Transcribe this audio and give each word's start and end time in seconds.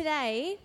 today, 0.00 0.56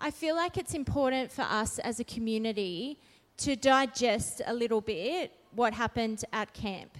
I 0.00 0.10
feel 0.10 0.34
like 0.34 0.56
it's 0.56 0.72
important 0.72 1.30
for 1.30 1.42
us 1.42 1.78
as 1.80 2.00
a 2.00 2.04
community 2.04 2.96
to 3.36 3.56
digest 3.56 4.40
a 4.46 4.54
little 4.54 4.80
bit 4.80 5.32
what 5.54 5.74
happened 5.74 6.24
at 6.32 6.54
camp. 6.54 6.96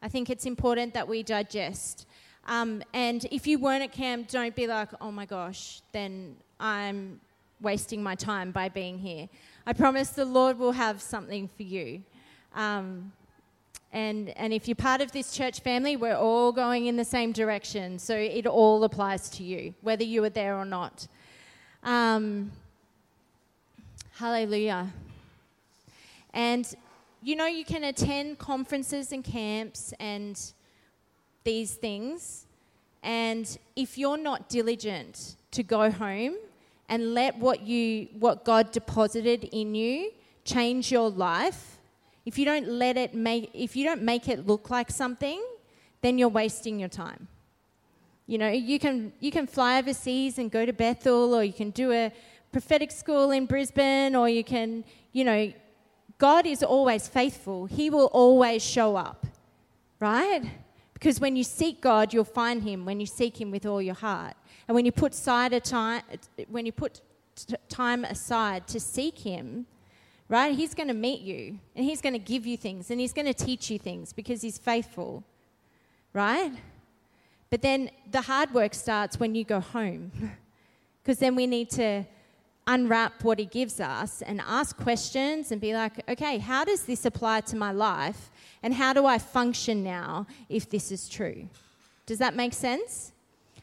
I 0.00 0.08
think 0.08 0.30
it's 0.30 0.46
important 0.46 0.94
that 0.94 1.08
we 1.08 1.24
digest. 1.24 2.06
Um, 2.46 2.80
and 2.92 3.26
if 3.32 3.44
you 3.44 3.58
weren't 3.58 3.82
at 3.82 3.90
camp, 3.90 4.28
don't 4.28 4.54
be 4.54 4.68
like, 4.68 4.90
oh 5.00 5.10
my 5.10 5.26
gosh, 5.26 5.82
then 5.90 6.36
I'm 6.60 7.20
wasting 7.60 8.00
my 8.00 8.14
time 8.14 8.52
by 8.52 8.68
being 8.68 8.96
here. 8.96 9.28
I 9.66 9.72
promise 9.72 10.10
the 10.10 10.24
Lord 10.24 10.60
will 10.60 10.76
have 10.84 11.02
something 11.02 11.48
for 11.48 11.64
you. 11.64 12.04
Um, 12.54 13.10
and, 13.94 14.30
and 14.30 14.52
if 14.52 14.66
you're 14.66 14.74
part 14.74 15.00
of 15.00 15.12
this 15.12 15.32
church 15.32 15.60
family, 15.60 15.96
we're 15.96 16.16
all 16.16 16.50
going 16.50 16.86
in 16.86 16.96
the 16.96 17.04
same 17.04 17.30
direction. 17.30 18.00
So 18.00 18.16
it 18.16 18.44
all 18.44 18.82
applies 18.82 19.30
to 19.30 19.44
you, 19.44 19.72
whether 19.82 20.02
you 20.02 20.20
were 20.20 20.30
there 20.30 20.58
or 20.58 20.64
not. 20.64 21.06
Um, 21.84 22.50
hallelujah. 24.16 24.92
And 26.32 26.66
you 27.22 27.36
know, 27.36 27.46
you 27.46 27.64
can 27.64 27.84
attend 27.84 28.38
conferences 28.38 29.12
and 29.12 29.22
camps 29.22 29.94
and 30.00 30.38
these 31.44 31.74
things. 31.74 32.46
And 33.04 33.56
if 33.76 33.96
you're 33.96 34.18
not 34.18 34.48
diligent 34.48 35.36
to 35.52 35.62
go 35.62 35.92
home 35.92 36.34
and 36.88 37.14
let 37.14 37.38
what 37.38 37.62
you 37.62 38.08
what 38.18 38.44
God 38.44 38.72
deposited 38.72 39.44
in 39.44 39.76
you 39.76 40.10
change 40.44 40.90
your 40.90 41.10
life, 41.10 41.73
if 42.24 42.38
you 42.38 42.44
don't 42.44 42.68
let 42.68 42.96
it 42.96 43.14
make 43.14 43.50
if 43.52 43.76
you 43.76 43.84
don't 43.84 44.02
make 44.02 44.28
it 44.28 44.46
look 44.46 44.70
like 44.70 44.90
something, 44.90 45.42
then 46.00 46.18
you're 46.18 46.28
wasting 46.28 46.78
your 46.78 46.88
time. 46.88 47.28
You 48.26 48.38
know, 48.38 48.48
you 48.48 48.78
can 48.78 49.12
you 49.20 49.30
can 49.30 49.46
fly 49.46 49.78
overseas 49.78 50.38
and 50.38 50.50
go 50.50 50.64
to 50.64 50.72
Bethel 50.72 51.34
or 51.34 51.44
you 51.44 51.52
can 51.52 51.70
do 51.70 51.92
a 51.92 52.12
prophetic 52.52 52.90
school 52.90 53.30
in 53.32 53.46
Brisbane 53.46 54.14
or 54.14 54.28
you 54.28 54.44
can, 54.44 54.84
you 55.12 55.24
know, 55.24 55.52
God 56.18 56.46
is 56.46 56.62
always 56.62 57.08
faithful. 57.08 57.66
He 57.66 57.90
will 57.90 58.06
always 58.06 58.62
show 58.64 58.96
up. 58.96 59.26
Right? 60.00 60.42
Because 60.94 61.20
when 61.20 61.36
you 61.36 61.44
seek 61.44 61.80
God, 61.80 62.14
you'll 62.14 62.24
find 62.24 62.62
him 62.62 62.84
when 62.84 63.00
you 63.00 63.06
seek 63.06 63.40
him 63.40 63.50
with 63.50 63.66
all 63.66 63.82
your 63.82 63.94
heart. 63.94 64.34
And 64.66 64.74
when 64.74 64.86
you 64.86 64.92
put 64.92 65.14
side 65.14 65.52
a 65.52 65.60
time 65.60 66.02
when 66.48 66.64
you 66.64 66.72
put 66.72 67.02
time 67.68 68.04
aside 68.04 68.66
to 68.68 68.80
seek 68.80 69.18
him, 69.18 69.66
right? 70.28 70.54
He's 70.54 70.74
going 70.74 70.88
to 70.88 70.94
meet 70.94 71.20
you 71.20 71.58
and 71.76 71.84
he's 71.84 72.00
going 72.00 72.12
to 72.12 72.18
give 72.18 72.46
you 72.46 72.56
things 72.56 72.90
and 72.90 73.00
he's 73.00 73.12
going 73.12 73.26
to 73.26 73.34
teach 73.34 73.70
you 73.70 73.78
things 73.78 74.12
because 74.12 74.42
he's 74.42 74.58
faithful, 74.58 75.22
right? 76.12 76.52
But 77.50 77.62
then 77.62 77.90
the 78.10 78.22
hard 78.22 78.52
work 78.52 78.74
starts 78.74 79.20
when 79.20 79.34
you 79.34 79.44
go 79.44 79.60
home 79.60 80.10
because 81.02 81.18
then 81.18 81.36
we 81.36 81.46
need 81.46 81.70
to 81.70 82.04
unwrap 82.66 83.22
what 83.22 83.38
he 83.38 83.44
gives 83.44 83.78
us 83.78 84.22
and 84.22 84.40
ask 84.46 84.76
questions 84.76 85.52
and 85.52 85.60
be 85.60 85.74
like, 85.74 86.08
okay, 86.08 86.38
how 86.38 86.64
does 86.64 86.84
this 86.84 87.04
apply 87.04 87.42
to 87.42 87.56
my 87.56 87.72
life? 87.72 88.30
And 88.62 88.72
how 88.72 88.94
do 88.94 89.04
I 89.04 89.18
function 89.18 89.84
now 89.84 90.26
if 90.48 90.70
this 90.70 90.90
is 90.90 91.08
true? 91.08 91.48
Does 92.06 92.18
that 92.18 92.34
make 92.34 92.54
sense? 92.54 93.12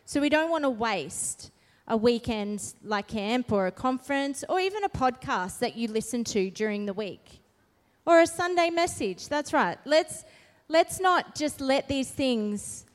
So 0.06 0.22
we 0.22 0.30
don't 0.30 0.52
want 0.52 0.64
to 0.64 0.70
waste 0.70 1.52
a 1.88 1.98
weekend 1.98 2.74
like 2.84 3.08
camp 3.08 3.52
or 3.52 3.68
a 3.68 3.72
conference 3.72 4.44
or 4.48 4.60
even 4.60 4.84
a 4.84 4.90
podcast 4.90 5.60
that 5.60 5.76
you 5.76 5.88
listen 5.88 6.24
to 6.24 6.50
during 6.52 6.86
the 6.86 6.94
week 6.94 7.42
or 8.06 8.22
a 8.22 8.28
Sunday 8.28 8.70
message. 8.70 9.28
That's 9.28 9.54
right. 9.54 9.78
Let's, 9.86 10.26
let's 10.68 11.00
not 11.00 11.36
just 11.36 11.62
let 11.62 11.88
these 11.88 12.09
things 12.09 12.86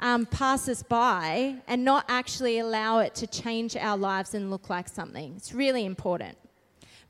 um, 0.00 0.26
pass 0.26 0.68
us 0.68 0.82
by 0.82 1.56
and 1.66 1.84
not 1.84 2.04
actually 2.08 2.58
allow 2.58 2.98
it 3.00 3.14
to 3.16 3.26
change 3.26 3.76
our 3.76 3.96
lives 3.96 4.34
and 4.34 4.50
look 4.50 4.70
like 4.70 4.88
something. 4.88 5.34
It's 5.36 5.52
really 5.52 5.84
important. 5.84 6.36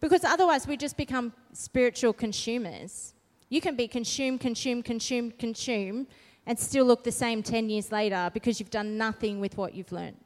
Because 0.00 0.24
otherwise, 0.24 0.66
we 0.66 0.76
just 0.76 0.96
become 0.96 1.32
spiritual 1.52 2.12
consumers. 2.12 3.14
You 3.48 3.60
can 3.60 3.76
be 3.76 3.86
consume, 3.86 4.38
consume, 4.38 4.82
consume, 4.82 5.31
consume, 5.32 6.06
and 6.47 6.58
still 6.58 6.87
look 6.87 7.04
the 7.04 7.12
same 7.12 7.42
10 7.42 7.69
years 7.69 7.92
later 7.92 8.31
because 8.32 8.58
you've 8.58 8.70
done 8.70 8.97
nothing 8.97 9.41
with 9.41 9.56
what 9.56 9.75
you've 9.75 9.92
learned. 9.92 10.16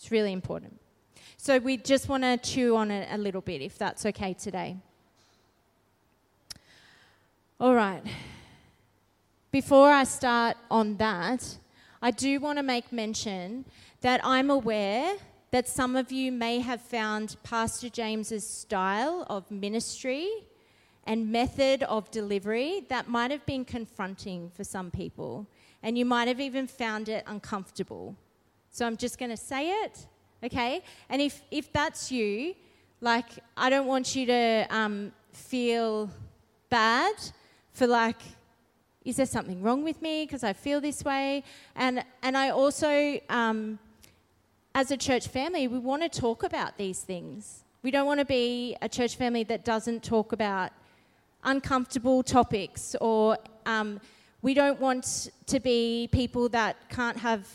It's 0.00 0.10
really 0.10 0.32
important. 0.32 0.80
So 1.36 1.58
we 1.58 1.76
just 1.76 2.08
want 2.08 2.22
to 2.22 2.38
chew 2.38 2.74
on 2.74 2.90
it 2.90 3.06
a 3.12 3.18
little 3.18 3.42
bit, 3.42 3.60
if 3.60 3.76
that's 3.76 4.06
okay 4.06 4.32
today. 4.32 4.78
All 7.60 7.74
right. 7.74 8.02
Before 9.52 9.90
I 9.90 10.04
start 10.04 10.56
on 10.70 10.96
that, 10.96 11.58
I 12.00 12.12
do 12.12 12.40
want 12.40 12.56
to 12.56 12.62
make 12.62 12.90
mention 12.90 13.66
that 14.00 14.22
I'm 14.24 14.48
aware 14.48 15.16
that 15.50 15.68
some 15.68 15.96
of 15.96 16.10
you 16.10 16.32
may 16.32 16.60
have 16.60 16.80
found 16.80 17.36
Pastor 17.42 17.90
James's 17.90 18.48
style 18.48 19.26
of 19.28 19.50
ministry 19.50 20.30
and 21.04 21.30
method 21.30 21.82
of 21.82 22.10
delivery 22.10 22.86
that 22.88 23.06
might 23.06 23.30
have 23.30 23.44
been 23.44 23.66
confronting 23.66 24.50
for 24.54 24.64
some 24.64 24.90
people, 24.90 25.46
and 25.82 25.98
you 25.98 26.06
might 26.06 26.26
have 26.26 26.40
even 26.40 26.66
found 26.66 27.10
it 27.10 27.22
uncomfortable. 27.26 28.16
So 28.70 28.86
I'm 28.86 28.96
just 28.96 29.18
going 29.18 29.30
to 29.30 29.36
say 29.36 29.70
it, 29.70 30.06
okay? 30.44 30.82
And 31.08 31.20
if, 31.20 31.42
if 31.50 31.72
that's 31.72 32.12
you, 32.12 32.54
like, 33.00 33.26
I 33.56 33.68
don't 33.70 33.86
want 33.86 34.14
you 34.14 34.26
to 34.26 34.66
um, 34.70 35.12
feel 35.32 36.10
bad 36.68 37.14
for, 37.72 37.86
like, 37.86 38.20
is 39.04 39.16
there 39.16 39.26
something 39.26 39.62
wrong 39.62 39.82
with 39.82 40.00
me 40.02 40.24
because 40.24 40.44
I 40.44 40.52
feel 40.52 40.80
this 40.80 41.04
way? 41.04 41.42
And, 41.74 42.04
and 42.22 42.36
I 42.36 42.50
also, 42.50 43.18
um, 43.28 43.78
as 44.74 44.90
a 44.90 44.96
church 44.96 45.28
family, 45.28 45.66
we 45.66 45.78
want 45.78 46.02
to 46.02 46.20
talk 46.20 46.42
about 46.42 46.76
these 46.76 47.00
things. 47.00 47.64
We 47.82 47.90
don't 47.90 48.06
want 48.06 48.20
to 48.20 48.26
be 48.26 48.76
a 48.82 48.88
church 48.88 49.16
family 49.16 49.42
that 49.44 49.64
doesn't 49.64 50.04
talk 50.04 50.32
about 50.32 50.70
uncomfortable 51.42 52.22
topics 52.22 52.94
or 53.00 53.38
um, 53.66 54.00
we 54.42 54.54
don't 54.54 54.78
want 54.78 55.30
to 55.46 55.58
be 55.60 56.08
people 56.12 56.48
that 56.50 56.76
can't 56.90 57.16
have 57.16 57.48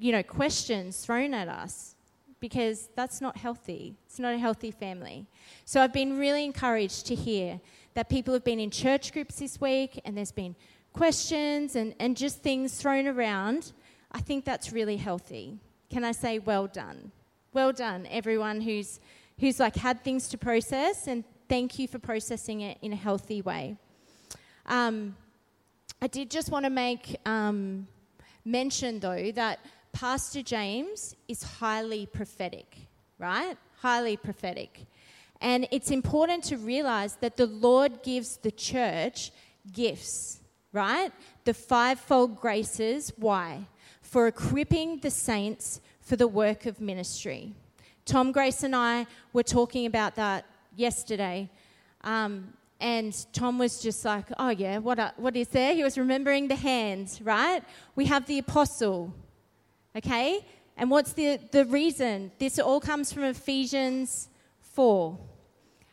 you 0.00 0.12
know, 0.12 0.22
questions 0.22 1.04
thrown 1.04 1.34
at 1.34 1.48
us 1.48 1.94
because 2.40 2.88
that's 2.96 3.20
not 3.20 3.36
healthy. 3.36 3.96
It's 4.06 4.18
not 4.18 4.34
a 4.34 4.38
healthy 4.38 4.70
family. 4.70 5.26
So 5.66 5.82
I've 5.82 5.92
been 5.92 6.18
really 6.18 6.44
encouraged 6.44 7.06
to 7.06 7.14
hear 7.14 7.60
that 7.94 8.08
people 8.08 8.32
have 8.32 8.44
been 8.44 8.58
in 8.58 8.70
church 8.70 9.12
groups 9.12 9.36
this 9.36 9.60
week 9.60 10.00
and 10.04 10.16
there's 10.16 10.32
been 10.32 10.56
questions 10.94 11.76
and, 11.76 11.94
and 12.00 12.16
just 12.16 12.42
things 12.42 12.76
thrown 12.80 13.06
around. 13.06 13.72
I 14.10 14.20
think 14.20 14.44
that's 14.44 14.72
really 14.72 14.96
healthy. 14.96 15.58
Can 15.90 16.02
I 16.02 16.12
say 16.12 16.38
well 16.38 16.66
done? 16.66 17.12
Well 17.52 17.72
done, 17.72 18.06
everyone 18.10 18.60
who's, 18.60 19.00
who's 19.38 19.60
like 19.60 19.76
had 19.76 20.02
things 20.02 20.28
to 20.28 20.38
process, 20.38 21.08
and 21.08 21.24
thank 21.48 21.78
you 21.78 21.88
for 21.88 21.98
processing 21.98 22.60
it 22.60 22.78
in 22.80 22.92
a 22.92 22.96
healthy 22.96 23.42
way. 23.42 23.76
Um, 24.66 25.16
I 26.00 26.06
did 26.06 26.30
just 26.30 26.50
want 26.50 26.64
to 26.64 26.70
make 26.70 27.16
um, 27.26 27.88
mention, 28.44 29.00
though, 29.00 29.32
that 29.32 29.58
Pastor 29.92 30.42
James 30.42 31.16
is 31.28 31.42
highly 31.42 32.06
prophetic, 32.06 32.76
right? 33.18 33.56
Highly 33.80 34.16
prophetic. 34.16 34.86
And 35.40 35.66
it's 35.70 35.90
important 35.90 36.44
to 36.44 36.56
realize 36.56 37.16
that 37.16 37.36
the 37.36 37.46
Lord 37.46 38.02
gives 38.02 38.36
the 38.36 38.50
church 38.50 39.32
gifts, 39.72 40.40
right? 40.72 41.12
The 41.44 41.54
fivefold 41.54 42.40
graces. 42.40 43.12
Why? 43.16 43.66
For 44.02 44.26
equipping 44.26 44.98
the 44.98 45.10
saints 45.10 45.80
for 46.00 46.16
the 46.16 46.28
work 46.28 46.66
of 46.66 46.80
ministry. 46.80 47.54
Tom 48.04 48.32
Grace 48.32 48.62
and 48.62 48.74
I 48.74 49.06
were 49.32 49.42
talking 49.42 49.86
about 49.86 50.16
that 50.16 50.44
yesterday. 50.74 51.48
Um, 52.02 52.52
and 52.80 53.14
Tom 53.32 53.58
was 53.58 53.80
just 53.80 54.04
like, 54.04 54.26
oh, 54.38 54.48
yeah, 54.48 54.78
what, 54.78 54.98
what 55.18 55.36
is 55.36 55.48
there? 55.48 55.74
He 55.74 55.84
was 55.84 55.98
remembering 55.98 56.48
the 56.48 56.56
hands, 56.56 57.20
right? 57.22 57.62
We 57.94 58.06
have 58.06 58.26
the 58.26 58.38
apostle, 58.38 59.14
Okay? 59.96 60.44
And 60.76 60.90
what's 60.90 61.12
the, 61.12 61.38
the 61.50 61.64
reason? 61.66 62.32
This 62.38 62.58
all 62.58 62.80
comes 62.80 63.12
from 63.12 63.24
Ephesians 63.24 64.28
4. 64.60 65.18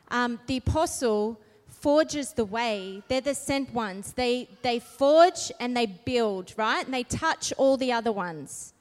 Um, 0.09 0.39
the 0.47 0.57
apostle 0.57 1.39
forges 1.67 2.33
the 2.33 2.45
way. 2.45 3.03
They're 3.07 3.21
the 3.21 3.35
sent 3.35 3.73
ones. 3.73 4.13
They, 4.13 4.49
they 4.61 4.79
forge 4.79 5.51
and 5.59 5.75
they 5.75 5.85
build, 5.85 6.53
right? 6.57 6.85
And 6.85 6.93
they 6.93 7.03
touch 7.03 7.53
all 7.57 7.77
the 7.77 7.91
other 7.91 8.11
ones. 8.11 8.73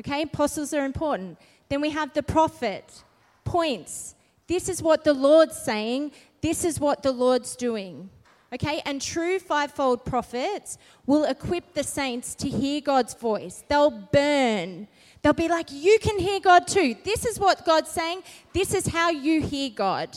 Okay? 0.00 0.22
Apostles 0.22 0.74
are 0.74 0.84
important. 0.84 1.38
Then 1.68 1.80
we 1.80 1.90
have 1.90 2.12
the 2.12 2.22
prophet, 2.22 3.02
points. 3.44 4.14
This 4.46 4.68
is 4.68 4.82
what 4.82 5.04
the 5.04 5.14
Lord's 5.14 5.56
saying. 5.56 6.12
This 6.40 6.64
is 6.64 6.78
what 6.78 7.02
the 7.02 7.12
Lord's 7.12 7.56
doing. 7.56 8.10
Okay, 8.54 8.80
and 8.84 9.02
true 9.02 9.40
fivefold 9.40 10.04
prophets 10.04 10.78
will 11.06 11.24
equip 11.24 11.74
the 11.74 11.82
saints 11.82 12.36
to 12.36 12.48
hear 12.48 12.80
God's 12.80 13.12
voice. 13.12 13.64
They'll 13.68 13.90
burn. 13.90 14.86
They'll 15.22 15.32
be 15.32 15.48
like, 15.48 15.72
You 15.72 15.98
can 16.00 16.20
hear 16.20 16.38
God 16.38 16.68
too. 16.68 16.94
This 17.02 17.24
is 17.26 17.40
what 17.40 17.64
God's 17.64 17.90
saying. 17.90 18.22
This 18.52 18.72
is 18.72 18.86
how 18.86 19.10
you 19.10 19.40
hear 19.40 19.70
God. 19.70 20.16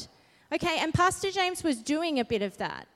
Okay, 0.54 0.78
and 0.78 0.94
Pastor 0.94 1.32
James 1.32 1.64
was 1.64 1.82
doing 1.82 2.20
a 2.20 2.26
bit 2.26 2.44
of 2.44 2.56
that. 2.58 2.88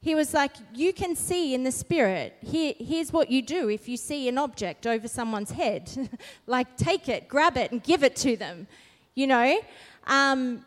he 0.00 0.16
was 0.16 0.34
like, 0.34 0.52
You 0.74 0.92
can 0.92 1.14
see 1.14 1.54
in 1.54 1.62
the 1.62 1.70
spirit. 1.70 2.36
Here, 2.40 2.74
here's 2.76 3.12
what 3.12 3.30
you 3.30 3.40
do 3.40 3.70
if 3.70 3.88
you 3.88 3.96
see 3.96 4.28
an 4.28 4.36
object 4.36 4.84
over 4.84 5.06
someone's 5.06 5.52
head. 5.52 6.10
like, 6.48 6.76
take 6.76 7.08
it, 7.08 7.28
grab 7.28 7.56
it, 7.56 7.70
and 7.70 7.80
give 7.84 8.02
it 8.02 8.16
to 8.16 8.36
them. 8.36 8.66
You 9.14 9.28
know? 9.28 9.60
Um, 10.08 10.64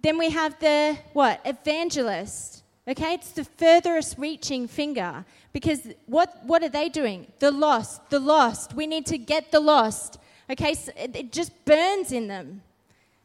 then 0.00 0.18
we 0.18 0.30
have 0.30 0.58
the 0.58 0.98
what? 1.12 1.40
Evangelist. 1.44 2.57
Okay, 2.88 3.12
it's 3.14 3.32
the 3.32 3.44
furthest 3.44 4.16
reaching 4.16 4.66
finger 4.66 5.24
because 5.52 5.88
what, 6.06 6.42
what 6.44 6.62
are 6.62 6.70
they 6.70 6.88
doing? 6.88 7.26
The 7.38 7.50
lost, 7.50 8.08
the 8.08 8.18
lost. 8.18 8.72
We 8.72 8.86
need 8.86 9.04
to 9.06 9.18
get 9.18 9.52
the 9.52 9.60
lost. 9.60 10.18
Okay, 10.48 10.72
so 10.72 10.90
it, 10.96 11.14
it 11.14 11.32
just 11.32 11.52
burns 11.66 12.12
in 12.12 12.28
them. 12.28 12.62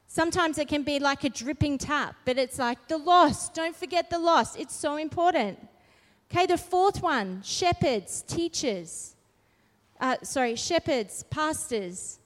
Sometimes 0.08 0.58
it 0.58 0.68
can 0.68 0.84
be 0.84 1.00
like 1.00 1.24
a 1.24 1.30
dripping 1.30 1.78
tap, 1.78 2.16
but 2.26 2.38
it's 2.38 2.60
like 2.60 2.90
the 2.90 2.98
lost. 2.98 3.54
Don't 3.54 3.76
forget 3.76 4.10
the 4.10 4.20
lost. 4.20 4.60
It's 4.60 4.76
so 4.76 4.98
important. 4.98 5.58
Okay, 6.30 6.46
the 6.46 6.58
fourth 6.58 7.02
one 7.02 7.42
shepherds, 7.42 8.22
teachers. 8.28 9.16
Uh, 10.00 10.18
sorry, 10.24 10.56
shepherds, 10.58 11.24
pastors, 11.30 12.20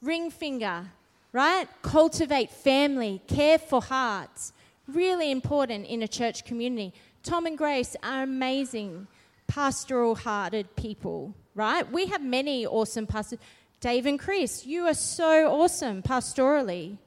ring 0.00 0.30
finger, 0.30 0.86
right? 1.32 1.66
Cultivate 1.82 2.50
family, 2.50 3.20
care 3.26 3.58
for 3.58 3.82
hearts. 3.82 4.52
Really 4.92 5.30
important 5.30 5.86
in 5.86 6.02
a 6.02 6.08
church 6.08 6.44
community. 6.44 6.92
Tom 7.22 7.46
and 7.46 7.56
Grace 7.56 7.96
are 8.02 8.24
amazing, 8.24 9.06
pastoral 9.46 10.14
hearted 10.14 10.74
people, 10.76 11.34
right? 11.54 11.90
We 11.90 12.06
have 12.06 12.22
many 12.22 12.66
awesome 12.66 13.06
pastors. 13.06 13.38
Dave 13.80 14.06
and 14.06 14.18
Chris, 14.18 14.66
you 14.66 14.86
are 14.86 14.94
so 14.94 15.50
awesome 15.50 16.02
pastorally. 16.02 16.98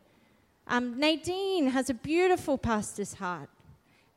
Um, 0.68 1.00
Nadine 1.00 1.68
has 1.68 1.90
a 1.90 1.94
beautiful 1.94 2.58
pastor's 2.58 3.14
heart. 3.14 3.50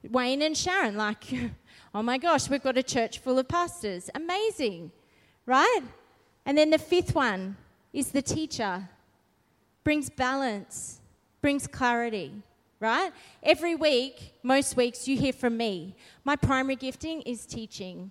Wayne 0.09 0.43
and 0.43 0.56
Sharon, 0.56 0.97
like, 0.97 1.25
oh 1.94 2.03
my 2.03 2.19
gosh, 2.19 2.49
we've 2.49 2.62
got 2.62 2.79
a 2.79 2.82
church 2.82 3.19
full 3.19 3.38
of 3.38 3.49
pastors. 3.49 4.09
Amazing, 4.15 4.93
right? 5.47 5.81
And 6.47 6.56
then 6.56 6.70
the 6.70 6.79
fifth 6.79 7.15
one 7.15 7.56
is 7.93 8.12
the 8.12 8.23
teacher. 8.23 8.88
Brings 9.85 10.09
balance, 10.09 11.00
brings 11.41 11.67
clarity, 11.67 12.43
right? 12.80 13.12
Every 13.42 13.75
week, 13.75 14.34
most 14.42 14.76
weeks, 14.76 15.08
you 15.08 15.16
hear 15.16 15.32
from 15.32 15.56
me. 15.56 15.94
My 16.25 16.36
primary 16.36 16.76
gifting 16.76 17.22
is 17.22 17.46
teaching. 17.46 18.10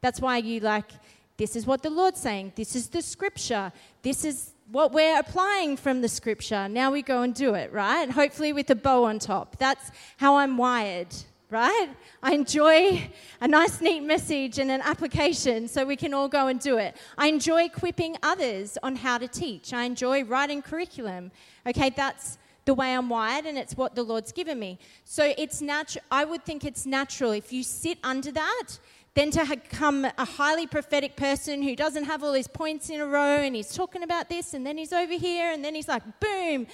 That's 0.00 0.20
why 0.20 0.38
you 0.38 0.60
like 0.60 0.90
this 1.36 1.54
is 1.54 1.66
what 1.66 1.82
the 1.82 1.90
Lord's 1.90 2.20
saying. 2.20 2.52
This 2.56 2.74
is 2.74 2.88
the 2.88 3.02
scripture. 3.02 3.70
This 4.02 4.24
is 4.24 4.54
what 4.70 4.92
we're 4.92 5.18
applying 5.18 5.76
from 5.76 6.00
the 6.00 6.08
scripture. 6.08 6.68
Now 6.68 6.90
we 6.90 7.02
go 7.02 7.22
and 7.22 7.34
do 7.34 7.54
it, 7.54 7.72
right? 7.72 8.10
Hopefully 8.10 8.52
with 8.52 8.70
a 8.70 8.74
bow 8.74 9.04
on 9.04 9.18
top. 9.18 9.56
That's 9.58 9.90
how 10.16 10.36
I'm 10.36 10.56
wired, 10.56 11.14
right? 11.50 11.88
I 12.22 12.32
enjoy 12.32 13.10
a 13.40 13.46
nice, 13.46 13.82
neat 13.82 14.00
message 14.00 14.58
and 14.58 14.70
an 14.70 14.80
application 14.82 15.68
so 15.68 15.84
we 15.84 15.94
can 15.94 16.14
all 16.14 16.28
go 16.28 16.48
and 16.48 16.58
do 16.58 16.78
it. 16.78 16.96
I 17.18 17.28
enjoy 17.28 17.64
equipping 17.64 18.16
others 18.22 18.78
on 18.82 18.96
how 18.96 19.18
to 19.18 19.28
teach. 19.28 19.74
I 19.74 19.84
enjoy 19.84 20.24
writing 20.24 20.62
curriculum. 20.62 21.32
Okay, 21.66 21.90
that's 21.90 22.38
the 22.66 22.74
way 22.74 22.94
I'm 22.94 23.08
wired 23.08 23.46
and 23.46 23.56
it's 23.56 23.76
what 23.76 23.94
the 23.94 24.02
Lord's 24.02 24.32
given 24.32 24.58
me. 24.58 24.78
So 25.04 25.32
it's 25.38 25.62
natural. 25.62 26.04
I 26.10 26.24
would 26.24 26.44
think 26.44 26.64
it's 26.64 26.84
natural 26.84 27.32
if 27.32 27.52
you 27.52 27.62
sit 27.62 27.98
under 28.04 28.30
that 28.32 28.78
then 29.16 29.30
to 29.30 29.46
become 29.46 30.04
a 30.04 30.24
highly 30.26 30.66
prophetic 30.66 31.16
person 31.16 31.62
who 31.62 31.74
doesn't 31.74 32.04
have 32.04 32.22
all 32.22 32.34
his 32.34 32.46
points 32.46 32.90
in 32.90 33.00
a 33.00 33.06
row 33.06 33.38
and 33.38 33.56
he's 33.56 33.74
talking 33.74 34.02
about 34.02 34.28
this 34.28 34.52
and 34.52 34.66
then 34.66 34.76
he's 34.76 34.92
over 34.92 35.14
here 35.14 35.52
and 35.52 35.64
then 35.64 35.74
he's 35.74 35.88
like, 35.88 36.02
boom, 36.20 36.66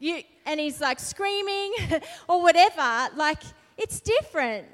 you, 0.00 0.20
and 0.44 0.58
he's 0.58 0.80
like 0.80 0.98
screaming 0.98 1.72
or 2.28 2.42
whatever, 2.42 3.08
like 3.14 3.40
it's 3.78 4.00
different. 4.00 4.66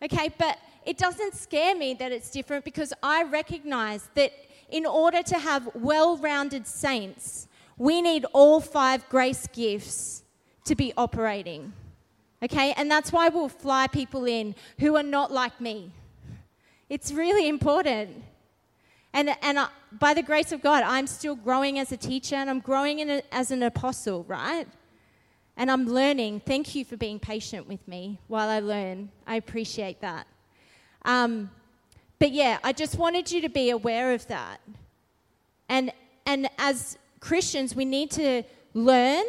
Okay, 0.00 0.30
but 0.38 0.56
it 0.86 0.98
doesn't 0.98 1.34
scare 1.34 1.74
me 1.74 1.94
that 1.94 2.12
it's 2.12 2.30
different 2.30 2.64
because 2.64 2.92
I 3.02 3.24
recognize 3.24 4.08
that 4.14 4.32
in 4.70 4.86
order 4.86 5.22
to 5.24 5.38
have 5.40 5.68
well 5.74 6.16
rounded 6.16 6.68
saints, 6.68 7.48
we 7.82 8.00
need 8.00 8.24
all 8.32 8.60
five 8.60 9.08
grace 9.08 9.46
gifts 9.52 10.22
to 10.64 10.74
be 10.74 10.92
operating. 10.96 11.72
Okay, 12.42 12.72
and 12.76 12.90
that's 12.90 13.12
why 13.12 13.28
we'll 13.28 13.48
fly 13.48 13.86
people 13.86 14.24
in 14.24 14.54
who 14.78 14.96
are 14.96 15.02
not 15.02 15.30
like 15.30 15.60
me 15.60 15.92
it's 16.92 17.10
really 17.10 17.48
important. 17.48 18.22
And, 19.14 19.34
and 19.40 19.56
uh, 19.56 19.68
by 19.92 20.12
the 20.12 20.22
grace 20.22 20.52
of 20.52 20.60
God, 20.60 20.84
I'm 20.84 21.06
still 21.06 21.34
growing 21.34 21.78
as 21.78 21.90
a 21.90 21.96
teacher 21.96 22.34
and 22.34 22.50
I'm 22.50 22.60
growing 22.60 23.00
a, 23.00 23.22
as 23.32 23.50
an 23.50 23.62
apostle, 23.62 24.24
right? 24.24 24.68
And 25.56 25.70
I'm 25.70 25.86
learning. 25.86 26.42
Thank 26.44 26.74
you 26.74 26.84
for 26.84 26.98
being 26.98 27.18
patient 27.18 27.66
with 27.66 27.88
me 27.88 28.18
while 28.28 28.46
I 28.46 28.60
learn. 28.60 29.08
I 29.26 29.36
appreciate 29.36 30.02
that. 30.02 30.26
Um, 31.06 31.50
but 32.18 32.30
yeah, 32.30 32.58
I 32.62 32.74
just 32.74 32.98
wanted 32.98 33.32
you 33.32 33.40
to 33.40 33.48
be 33.48 33.70
aware 33.70 34.12
of 34.12 34.26
that. 34.26 34.60
And, 35.70 35.94
and 36.26 36.50
as 36.58 36.98
Christians, 37.22 37.76
we 37.76 37.84
need 37.84 38.10
to 38.10 38.42
learn 38.74 39.22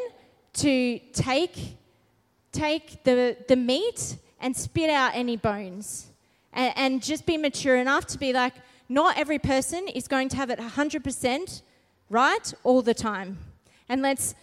to 0.54 1.00
take, 1.14 1.78
take 2.52 3.04
the, 3.04 3.38
the 3.48 3.56
meat 3.56 4.18
and 4.42 4.58
spit 4.58 4.90
out 4.90 5.12
any 5.14 5.38
bones 5.38 6.08
and, 6.54 6.74
and 6.76 7.04
just 7.04 7.28
be 7.28 7.38
mature 7.38 7.76
enough 7.76 8.08
to 8.08 8.18
be 8.18 8.34
like, 8.34 8.56
not 8.90 9.16
every 9.16 9.38
person 9.38 9.88
is 9.88 10.08
going 10.08 10.28
to 10.30 10.38
have 10.38 10.50
it 10.50 10.58
100% 10.58 11.62
right 12.10 12.54
all 12.64 12.82
the 12.82 12.96
time. 12.96 13.38
And 13.88 14.02
let's 14.02 14.34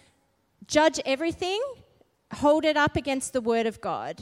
judge 0.65 1.01
everything, 1.05 1.61
hold 2.33 2.63
it 2.63 2.77
up 2.77 2.95
against 2.95 3.33
the 3.33 3.41
Word 3.41 3.65
of 3.65 3.81
God. 3.81 4.21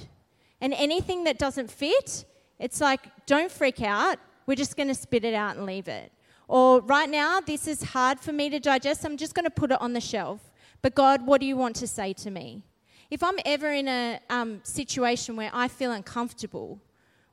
And 0.60 0.74
anything 0.74 1.26
that 1.26 1.38
doesn't 1.38 1.70
fit, 1.70 2.26
it's 2.58 2.82
like, 2.82 3.02
don't 3.28 3.52
freak 3.52 3.80
out. 3.84 4.18
We're 4.48 4.56
just 4.56 4.76
going 4.76 4.90
to 4.90 4.96
spit 4.96 5.24
it 5.24 5.36
out 5.36 5.56
and 5.56 5.68
leave 5.68 5.88
it. 5.88 6.12
Or 6.50 6.82
right 6.82 7.10
now, 7.10 7.40
this 7.40 7.68
is 7.68 7.82
hard 7.82 8.20
for 8.20 8.34
me 8.34 8.50
to 8.50 8.60
digest. 8.60 9.06
I'm 9.06 9.16
just 9.16 9.34
going 9.36 9.46
to 9.46 9.52
put 9.52 9.72
it 9.72 9.80
on 9.80 9.94
the 9.94 10.02
shelf. 10.02 10.52
But 10.82 10.96
God, 10.96 11.26
what 11.26 11.40
do 11.40 11.48
you 11.48 11.56
want 11.56 11.78
to 11.78 11.88
say 11.88 12.12
to 12.14 12.30
me? 12.30 12.64
If 13.10 13.24
I'm 13.24 13.38
ever 13.46 13.72
in 13.72 13.88
a 13.88 14.20
um, 14.30 14.60
situation 14.64 15.38
where 15.38 15.52
I 15.54 15.68
feel 15.68 15.92
uncomfortable, 15.92 16.82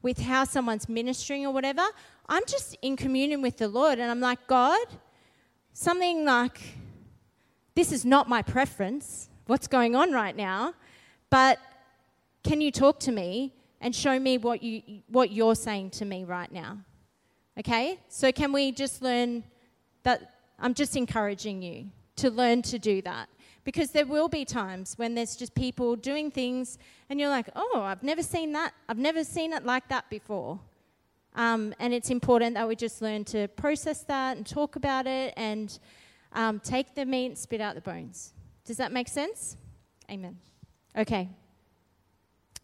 with 0.06 0.20
how 0.20 0.44
someone's 0.44 0.88
ministering 0.88 1.44
or 1.44 1.52
whatever, 1.52 1.84
I'm 2.28 2.44
just 2.46 2.76
in 2.80 2.96
communion 2.96 3.42
with 3.42 3.56
the 3.56 3.66
Lord 3.66 3.98
and 3.98 4.08
I'm 4.08 4.20
like, 4.20 4.46
God, 4.46 4.86
something 5.72 6.24
like, 6.24 6.60
this 7.74 7.90
is 7.90 8.04
not 8.04 8.28
my 8.28 8.40
preference, 8.40 9.28
what's 9.46 9.66
going 9.66 9.96
on 9.96 10.12
right 10.12 10.36
now, 10.36 10.74
but 11.28 11.58
can 12.44 12.60
you 12.60 12.70
talk 12.70 13.00
to 13.00 13.10
me 13.10 13.52
and 13.80 13.96
show 13.96 14.16
me 14.20 14.38
what, 14.38 14.62
you, 14.62 14.82
what 15.08 15.32
you're 15.32 15.56
saying 15.56 15.90
to 15.90 16.04
me 16.04 16.22
right 16.22 16.52
now? 16.52 16.78
Okay? 17.58 17.98
So, 18.08 18.32
can 18.32 18.52
we 18.52 18.72
just 18.72 19.02
learn 19.02 19.44
that? 20.02 20.34
I'm 20.58 20.74
just 20.74 20.96
encouraging 20.96 21.62
you 21.62 21.90
to 22.16 22.30
learn 22.30 22.62
to 22.62 22.78
do 22.78 23.02
that 23.02 23.28
because 23.64 23.90
there 23.90 24.06
will 24.06 24.28
be 24.28 24.44
times 24.44 24.94
when 24.96 25.14
there's 25.14 25.36
just 25.36 25.54
people 25.54 25.96
doing 25.96 26.30
things 26.30 26.78
and 27.10 27.18
you're 27.20 27.28
like, 27.28 27.48
oh, 27.56 27.82
I've 27.82 28.02
never 28.02 28.22
seen 28.22 28.52
that. 28.52 28.72
I've 28.88 28.98
never 28.98 29.24
seen 29.24 29.52
it 29.52 29.64
like 29.66 29.88
that 29.88 30.08
before. 30.08 30.60
Um, 31.34 31.74
and 31.78 31.92
it's 31.92 32.08
important 32.10 32.54
that 32.54 32.66
we 32.66 32.76
just 32.76 33.02
learn 33.02 33.24
to 33.26 33.48
process 33.48 34.02
that 34.04 34.36
and 34.36 34.46
talk 34.46 34.76
about 34.76 35.06
it 35.06 35.34
and 35.36 35.78
um, 36.32 36.60
take 36.60 36.94
the 36.94 37.04
meat 37.04 37.36
spit 37.36 37.60
out 37.60 37.74
the 37.74 37.80
bones. 37.80 38.32
Does 38.64 38.78
that 38.78 38.92
make 38.92 39.08
sense? 39.08 39.56
Amen. 40.10 40.38
Okay. 40.96 41.28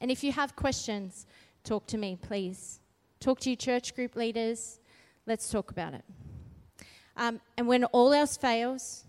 And 0.00 0.10
if 0.10 0.24
you 0.24 0.32
have 0.32 0.56
questions, 0.56 1.26
talk 1.64 1.86
to 1.88 1.98
me, 1.98 2.16
please. 2.20 2.80
Talk 3.20 3.40
to 3.40 3.50
your 3.50 3.56
church 3.56 3.94
group 3.94 4.16
leaders. 4.16 4.78
Let's 5.24 5.48
talk 5.48 5.70
about 5.70 5.94
it. 5.94 6.04
Um, 7.16 7.40
and 7.56 7.68
when 7.68 7.84
all 7.84 8.12
else 8.12 8.36
fails, 8.36 9.04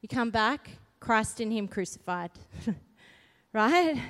you 0.00 0.08
come 0.08 0.30
back 0.30 0.70
Christ 1.00 1.40
in 1.40 1.50
Him 1.50 1.66
crucified. 1.66 2.30
right? 3.52 4.00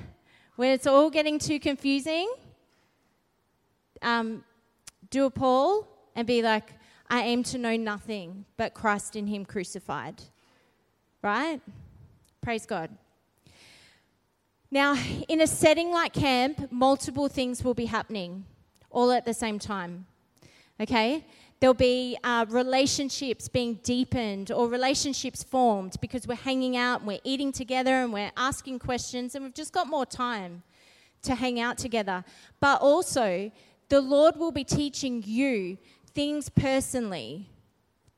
When 0.55 0.71
it's 0.71 0.85
all 0.85 1.09
getting 1.09 1.39
too 1.39 1.59
confusing, 1.59 2.31
um, 4.03 4.43
do 5.09 5.25
a 5.25 5.31
Paul 5.31 5.87
and 6.15 6.27
be 6.27 6.41
like, 6.43 6.73
I 7.09 7.23
aim 7.23 7.41
to 7.43 7.57
know 7.57 7.75
nothing 7.75 8.45
but 8.57 8.73
Christ 8.73 9.15
in 9.15 9.25
Him 9.25 9.43
crucified. 9.43 10.21
Right? 11.23 11.61
Praise 12.41 12.67
God. 12.67 12.91
Now, 14.69 14.95
in 15.27 15.41
a 15.41 15.47
setting 15.47 15.91
like 15.91 16.13
camp, 16.13 16.71
multiple 16.71 17.29
things 17.29 17.63
will 17.63 17.73
be 17.73 17.85
happening 17.85 18.45
all 18.91 19.11
at 19.11 19.25
the 19.25 19.33
same 19.33 19.57
time. 19.57 20.05
Okay? 20.79 21.25
There'll 21.59 21.73
be 21.73 22.17
uh, 22.23 22.45
relationships 22.49 23.47
being 23.47 23.75
deepened 23.83 24.51
or 24.51 24.67
relationships 24.69 25.43
formed 25.43 25.95
because 25.99 26.27
we're 26.27 26.35
hanging 26.35 26.77
out 26.77 26.99
and 26.99 27.07
we're 27.07 27.19
eating 27.23 27.51
together 27.51 27.95
and 28.03 28.13
we're 28.13 28.31
asking 28.37 28.79
questions 28.79 29.33
and 29.33 29.43
we've 29.43 29.55
just 29.55 29.73
got 29.73 29.87
more 29.87 30.05
time 30.05 30.61
to 31.23 31.33
hang 31.33 31.59
out 31.59 31.77
together. 31.77 32.23
But 32.59 32.81
also, 32.81 33.51
the 33.89 34.01
Lord 34.01 34.37
will 34.37 34.51
be 34.51 34.63
teaching 34.63 35.23
you 35.25 35.77
things 36.13 36.49
personally 36.49 37.49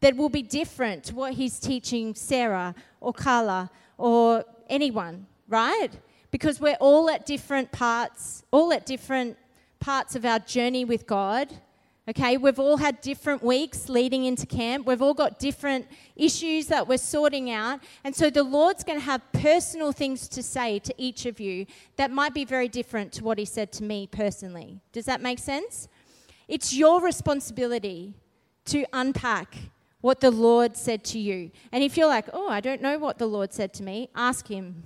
that 0.02 0.16
will 0.16 0.30
be 0.30 0.42
different 0.42 1.06
to 1.06 1.16
what 1.16 1.34
He's 1.34 1.60
teaching 1.60 2.16
Sarah 2.16 2.76
or 3.00 3.14
Carla 3.14 3.70
or 3.98 4.44
anyone, 4.70 5.28
right? 5.48 5.92
Because 6.32 6.60
we're 6.60 6.78
all 6.80 7.10
at 7.10 7.26
different 7.26 7.72
parts, 7.72 8.44
all 8.52 8.74
at 8.74 8.86
different 8.86 9.38
parts 9.80 10.16
of 10.16 10.26
our 10.26 10.40
journey 10.40 10.86
with 10.86 11.08
God. 11.08 11.54
Okay, 12.10 12.38
we've 12.38 12.58
all 12.58 12.78
had 12.78 13.02
different 13.02 13.44
weeks 13.44 13.88
leading 13.88 14.26
into 14.26 14.48
camp. 14.48 14.88
We've 14.88 15.04
all 15.04 15.14
got 15.14 15.38
different 15.38 15.86
issues 16.16 16.66
that 16.66 16.88
we're 16.88 16.98
sorting 16.98 17.52
out. 17.52 17.82
And 18.04 18.16
so 18.16 18.32
the 18.32 18.42
Lord's 18.42 18.84
going 18.84 18.98
to 18.98 19.06
have 19.06 19.22
personal 19.32 19.92
things 19.92 20.28
to 20.30 20.42
say 20.42 20.80
to 20.80 20.94
each 20.98 21.28
of 21.28 21.40
you 21.40 21.68
that 21.98 22.10
might 22.10 22.34
be 22.34 22.46
very 22.46 22.68
different 22.68 23.12
to 23.14 23.24
what 23.24 23.38
He 23.38 23.46
said 23.46 23.72
to 23.74 23.84
me 23.84 24.08
personally. 24.08 24.82
Does 24.92 25.06
that 25.06 25.22
make 25.22 25.38
sense? 25.38 25.88
It's 26.48 26.74
your 26.74 27.00
responsibility 27.00 28.16
to 28.66 28.86
unpack 28.92 29.54
what 30.02 30.20
the 30.20 30.32
Lord 30.32 30.76
said 30.76 31.04
to 31.04 31.20
you. 31.20 31.52
And 31.72 31.84
if 31.84 31.96
you're 31.96 32.08
like, 32.08 32.26
oh, 32.34 32.50
I 32.50 32.60
don't 32.60 32.82
know 32.82 32.98
what 32.98 33.20
the 33.20 33.28
Lord 33.28 33.54
said 33.54 33.72
to 33.76 33.84
me, 33.84 34.10
ask 34.16 34.48
Him. 34.48 34.82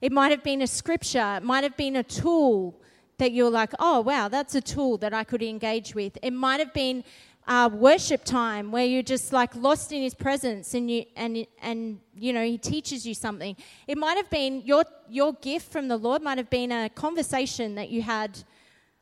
It 0.00 0.12
might 0.12 0.30
have 0.30 0.44
been 0.44 0.62
a 0.62 0.68
scripture, 0.68 1.38
it 1.38 1.42
might 1.42 1.64
have 1.64 1.76
been 1.76 1.96
a 1.96 2.04
tool 2.04 2.80
that 3.18 3.32
you're 3.32 3.50
like, 3.50 3.72
oh, 3.78 4.00
wow, 4.00 4.28
that's 4.28 4.54
a 4.54 4.60
tool 4.60 4.98
that 4.98 5.14
I 5.14 5.24
could 5.24 5.42
engage 5.42 5.94
with. 5.94 6.18
It 6.22 6.32
might 6.32 6.60
have 6.60 6.74
been 6.74 7.02
a 7.48 7.68
worship 7.68 8.24
time 8.24 8.72
where 8.72 8.84
you're 8.84 9.02
just 9.02 9.32
like 9.32 9.54
lost 9.54 9.92
in 9.92 10.02
his 10.02 10.14
presence 10.14 10.74
and 10.74 10.90
you 10.90 11.04
and 11.14 11.46
and 11.62 12.00
you 12.18 12.32
know 12.32 12.44
he 12.44 12.58
teaches 12.58 13.06
you 13.06 13.14
something. 13.14 13.56
It 13.86 13.96
might 13.96 14.16
have 14.16 14.28
been 14.30 14.62
your 14.62 14.84
your 15.08 15.32
gift 15.34 15.70
from 15.70 15.86
the 15.86 15.96
lord 15.96 16.22
might 16.22 16.38
have 16.38 16.50
been 16.50 16.72
a 16.72 16.88
conversation 16.88 17.76
that 17.76 17.88
you 17.88 18.02
had 18.02 18.42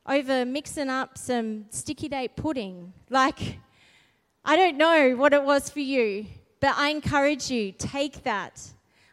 over 0.06 0.44
mixing 0.44 0.90
up 0.90 1.16
some 1.16 1.64
sticky 1.71 2.09
date 2.09 2.37
pudding. 2.37 2.92
Like 3.09 3.59
i 4.44 4.56
don't 4.56 4.76
know 4.76 5.16
what 5.16 5.33
it 5.33 5.42
was 5.42 5.71
for 5.71 5.80
you 5.80 6.26
but 6.61 6.75
i 6.76 6.90
encourage 6.90 7.50
you 7.50 7.73
take 7.73 8.25
that. 8.25 8.61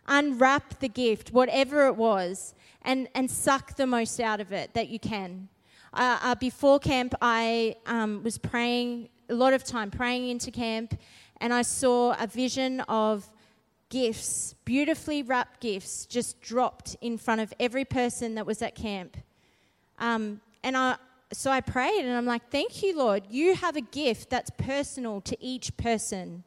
Unwrap 0.07 0.79
the 0.79 0.89
gift 0.89 1.31
whatever 1.31 1.87
it 1.87 1.95
was 1.95 2.53
and, 2.83 3.07
and 3.15 3.29
suck 3.29 3.75
the 3.75 3.87
most 3.87 4.19
out 4.19 4.39
of 4.39 4.51
it 4.51 4.73
that 4.73 4.89
you 4.89 4.99
can. 4.99 5.47
Uh, 5.93 6.17
uh, 6.21 6.35
before 6.35 6.79
camp, 6.79 7.13
I 7.21 7.75
um, 7.85 8.23
was 8.23 8.37
praying 8.37 9.09
a 9.29 9.33
lot 9.33 9.53
of 9.53 9.63
time, 9.63 9.91
praying 9.91 10.29
into 10.29 10.51
camp, 10.51 10.97
and 11.39 11.53
I 11.53 11.63
saw 11.63 12.15
a 12.19 12.27
vision 12.27 12.81
of 12.81 13.29
gifts, 13.89 14.55
beautifully 14.63 15.21
wrapped 15.21 15.59
gifts, 15.59 16.05
just 16.05 16.39
dropped 16.41 16.95
in 17.01 17.17
front 17.17 17.41
of 17.41 17.53
every 17.59 17.85
person 17.85 18.35
that 18.35 18.45
was 18.45 18.61
at 18.61 18.73
camp. 18.73 19.17
Um, 19.99 20.41
and 20.63 20.77
I, 20.77 20.95
so 21.33 21.51
I 21.51 21.61
prayed, 21.61 22.05
and 22.05 22.15
I'm 22.15 22.25
like, 22.25 22.49
Thank 22.49 22.81
you, 22.83 22.97
Lord. 22.97 23.23
You 23.29 23.55
have 23.55 23.75
a 23.75 23.81
gift 23.81 24.29
that's 24.29 24.49
personal 24.51 25.21
to 25.21 25.37
each 25.43 25.75
person. 25.77 26.43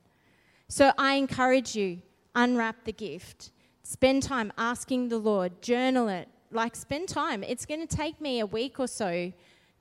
So 0.69 0.93
I 0.97 1.14
encourage 1.14 1.76
you, 1.76 2.00
unwrap 2.35 2.85
the 2.85 2.93
gift. 2.93 3.50
Spend 3.87 4.23
time 4.23 4.50
asking 4.57 5.11
the 5.11 5.19
Lord, 5.19 5.61
journal 5.61 6.09
it, 6.09 6.26
like 6.50 6.75
spend 6.75 7.07
time. 7.07 7.45
It's 7.45 7.67
going 7.67 7.87
to 7.87 7.97
take 7.97 8.19
me 8.19 8.41
a 8.41 8.47
week 8.47 8.81
or 8.81 8.87
so 8.87 9.31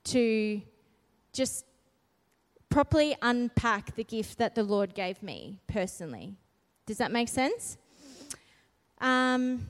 to 0.03 0.61
just 1.31 1.65
properly 2.69 3.15
unpack 3.21 3.95
the 3.95 4.03
gift 4.03 4.39
that 4.39 4.55
the 4.55 4.63
Lord 4.63 4.93
gave 4.93 5.23
me 5.23 5.61
personally. 5.67 6.35
Does 6.85 6.97
that 6.97 7.13
make 7.13 7.29
sense? 7.29 7.77
Um, 8.99 9.69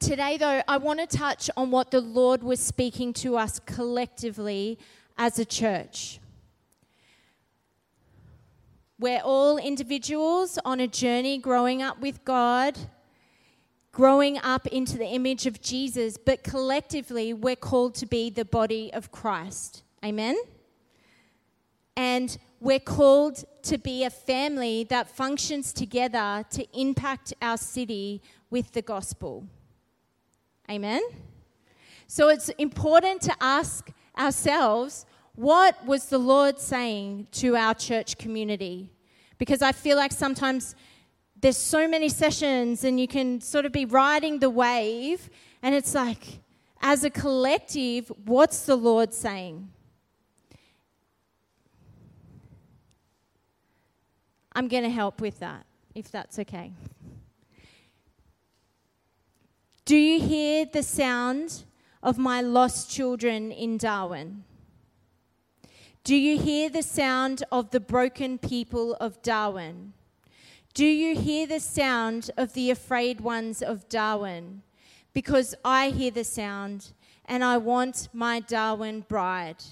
today, 0.00 0.36
though, 0.36 0.62
I 0.66 0.78
want 0.78 0.98
to 0.98 1.06
touch 1.06 1.48
on 1.56 1.70
what 1.70 1.92
the 1.92 2.00
Lord 2.00 2.42
was 2.42 2.58
speaking 2.58 3.12
to 3.14 3.36
us 3.36 3.60
collectively 3.60 4.76
as 5.16 5.38
a 5.38 5.44
church. 5.44 6.18
We're 8.98 9.22
all 9.22 9.56
individuals 9.56 10.58
on 10.64 10.80
a 10.80 10.88
journey 10.88 11.38
growing 11.38 11.80
up 11.80 12.00
with 12.00 12.24
God 12.24 12.76
growing 13.92 14.38
up 14.38 14.66
into 14.68 14.96
the 14.96 15.06
image 15.06 15.46
of 15.46 15.60
Jesus, 15.60 16.16
but 16.16 16.44
collectively 16.44 17.32
we're 17.32 17.56
called 17.56 17.94
to 17.96 18.06
be 18.06 18.30
the 18.30 18.44
body 18.44 18.92
of 18.92 19.10
Christ. 19.10 19.82
Amen? 20.04 20.36
And 21.96 22.36
we're 22.60 22.78
called 22.78 23.44
to 23.62 23.78
be 23.78 24.04
a 24.04 24.10
family 24.10 24.84
that 24.84 25.08
functions 25.08 25.72
together 25.72 26.44
to 26.50 26.66
impact 26.78 27.34
our 27.42 27.56
city 27.56 28.22
with 28.48 28.72
the 28.72 28.82
gospel. 28.82 29.46
Amen? 30.70 31.02
So 32.06 32.28
it's 32.28 32.48
important 32.50 33.22
to 33.22 33.34
ask 33.40 33.90
ourselves 34.18 35.06
what 35.34 35.86
was 35.86 36.06
the 36.06 36.18
Lord 36.18 36.58
saying 36.58 37.28
to 37.32 37.56
our 37.56 37.74
church 37.74 38.18
community? 38.18 38.90
Because 39.38 39.62
I 39.62 39.72
feel 39.72 39.96
like 39.96 40.12
sometimes 40.12 40.74
there's 41.40 41.56
so 41.56 41.88
many 41.88 42.08
sessions 42.08 42.84
and 42.84 43.00
you 43.00 43.08
can 43.08 43.40
sort 43.40 43.64
of 43.64 43.72
be 43.72 43.84
riding 43.84 44.38
the 44.38 44.50
wave 44.50 45.30
and 45.62 45.74
it's 45.74 45.94
like 45.94 46.40
as 46.82 47.04
a 47.04 47.10
collective 47.10 48.12
what's 48.24 48.66
the 48.66 48.76
lord 48.76 49.14
saying? 49.14 49.70
I'm 54.52 54.68
going 54.68 54.82
to 54.82 54.90
help 54.90 55.20
with 55.20 55.38
that 55.38 55.64
if 55.94 56.10
that's 56.10 56.38
okay. 56.38 56.72
Do 59.84 59.96
you 59.96 60.20
hear 60.20 60.66
the 60.66 60.82
sound 60.82 61.64
of 62.02 62.18
my 62.18 62.40
lost 62.40 62.90
children 62.90 63.50
in 63.50 63.78
darwin? 63.78 64.44
Do 66.04 66.14
you 66.16 66.38
hear 66.38 66.68
the 66.68 66.82
sound 66.82 67.44
of 67.50 67.70
the 67.70 67.80
broken 67.80 68.38
people 68.38 68.94
of 68.94 69.22
darwin 69.22 69.94
do 70.72 70.86
you 70.86 71.16
hear 71.16 71.46
the 71.46 71.60
sound 71.60 72.30
of 72.36 72.52
the 72.52 72.70
afraid 72.70 73.20
ones 73.20 73.60
of 73.60 73.88
Darwin? 73.88 74.62
Because 75.12 75.54
I 75.64 75.90
hear 75.90 76.12
the 76.12 76.24
sound 76.24 76.92
and 77.24 77.42
I 77.42 77.56
want 77.56 78.08
my 78.12 78.40
Darwin 78.40 79.04
bride. 79.08 79.64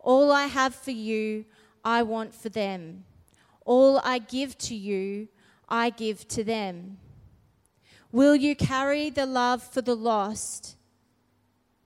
All 0.00 0.32
I 0.32 0.46
have 0.46 0.74
for 0.74 0.92
you, 0.92 1.44
I 1.84 2.02
want 2.02 2.34
for 2.34 2.48
them. 2.48 3.04
All 3.66 4.00
I 4.02 4.18
give 4.18 4.56
to 4.58 4.74
you, 4.74 5.28
I 5.68 5.90
give 5.90 6.26
to 6.28 6.44
them. 6.44 6.98
Will 8.10 8.36
you 8.36 8.54
carry 8.54 9.10
the 9.10 9.26
love 9.26 9.62
for 9.62 9.82
the 9.82 9.96
lost 9.96 10.76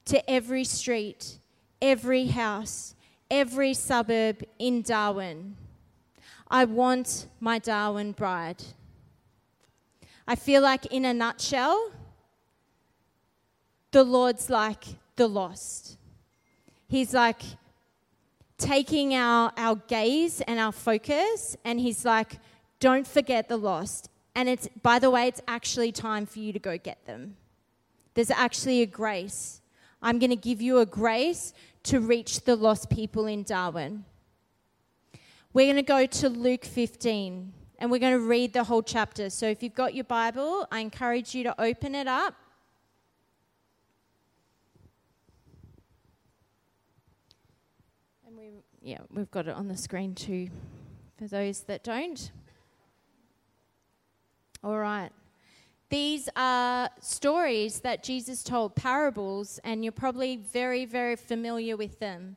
to 0.05 0.31
every 0.31 0.65
street, 0.65 1.39
every 1.81 2.27
house, 2.27 2.95
every 3.31 3.75
suburb 3.75 4.45
in 4.59 4.83
Darwin? 4.83 5.57
I 6.51 6.65
want 6.65 7.29
my 7.41 7.59
Darwin 7.59 8.13
bride. 8.13 8.63
I 10.27 10.35
feel 10.35 10.63
like, 10.63 10.87
in 10.87 11.05
a 11.05 11.15
nutshell, 11.15 11.93
the 13.91 14.05
Lord's 14.05 14.51
like 14.51 14.85
the 15.17 15.29
lost. 15.29 15.97
He's 16.89 17.13
like 17.13 17.43
taking 18.57 19.15
our, 19.15 19.53
our 19.57 19.77
gaze 19.77 20.41
and 20.43 20.59
our 20.59 20.73
focus, 20.73 21.57
and 21.65 21.79
He's 21.81 22.05
like, 22.05 22.39
don't 22.81 23.07
forget 23.07 23.49
the 23.49 23.57
lost. 23.57 24.11
And 24.35 24.49
it's, 24.49 24.69
by 24.83 24.99
the 24.99 25.11
way, 25.11 25.27
it's 25.27 25.43
actually 25.49 25.93
time 25.93 26.25
for 26.25 26.39
you 26.39 26.53
to 26.53 26.59
go 26.59 26.79
get 26.79 27.05
them. 27.07 27.37
There's 28.15 28.31
actually 28.31 28.83
a 28.83 28.87
grace. 28.87 29.61
I'm 30.01 30.19
going 30.19 30.31
to 30.31 30.37
give 30.37 30.63
you 30.63 30.79
a 30.79 30.87
grace 30.87 31.53
to 31.85 32.01
reach 32.01 32.43
the 32.43 32.57
lost 32.57 32.89
people 32.89 33.27
in 33.27 33.43
Darwin. 33.43 34.05
We're 35.53 35.67
going 35.67 35.77
to 35.77 35.83
go 35.83 36.05
to 36.05 36.29
Luke 36.29 36.65
15 36.65 37.53
and 37.79 37.91
we're 37.91 37.99
going 37.99 38.13
to 38.13 38.19
read 38.19 38.53
the 38.53 38.65
whole 38.65 38.83
chapter. 38.83 39.31
So 39.31 39.47
if 39.49 39.63
you've 39.63 39.75
got 39.75 39.95
your 39.95 40.05
Bible, 40.05 40.67
I 40.71 40.81
encourage 40.81 41.35
you 41.35 41.43
to 41.45 41.61
open 41.61 41.95
it 41.95 42.07
up. 42.07 42.35
And 48.27 48.37
we 48.37 48.51
yeah, 48.83 48.99
we've 49.11 49.31
got 49.31 49.49
it 49.49 49.55
on 49.55 49.69
the 49.69 49.77
screen 49.77 50.15
too 50.15 50.49
for 51.17 51.27
those 51.27 51.61
that 51.63 51.83
don't. 51.83 52.31
All 54.63 54.79
right. 54.79 55.11
These 55.89 56.29
are 56.37 56.91
stories 57.01 57.81
that 57.81 58.03
Jesus 58.03 58.43
told, 58.43 58.75
parables, 58.75 59.59
and 59.65 59.83
you're 59.83 59.93
probably 59.93 60.37
very, 60.37 60.85
very 60.85 61.17
familiar 61.17 61.79
with 61.79 61.99
them. 61.99 62.37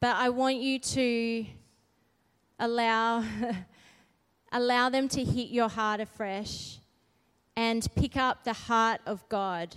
But 0.00 0.16
I 0.16 0.30
want 0.30 0.56
you 0.56 0.80
to 0.80 1.46
allow, 2.58 3.24
allow 4.52 4.88
them 4.88 5.08
to 5.08 5.24
hit 5.24 5.48
your 5.48 5.68
heart 5.68 6.00
afresh 6.00 6.78
and 7.56 7.86
pick 7.94 8.16
up 8.16 8.44
the 8.44 8.52
heart 8.52 9.00
of 9.06 9.28
God 9.28 9.76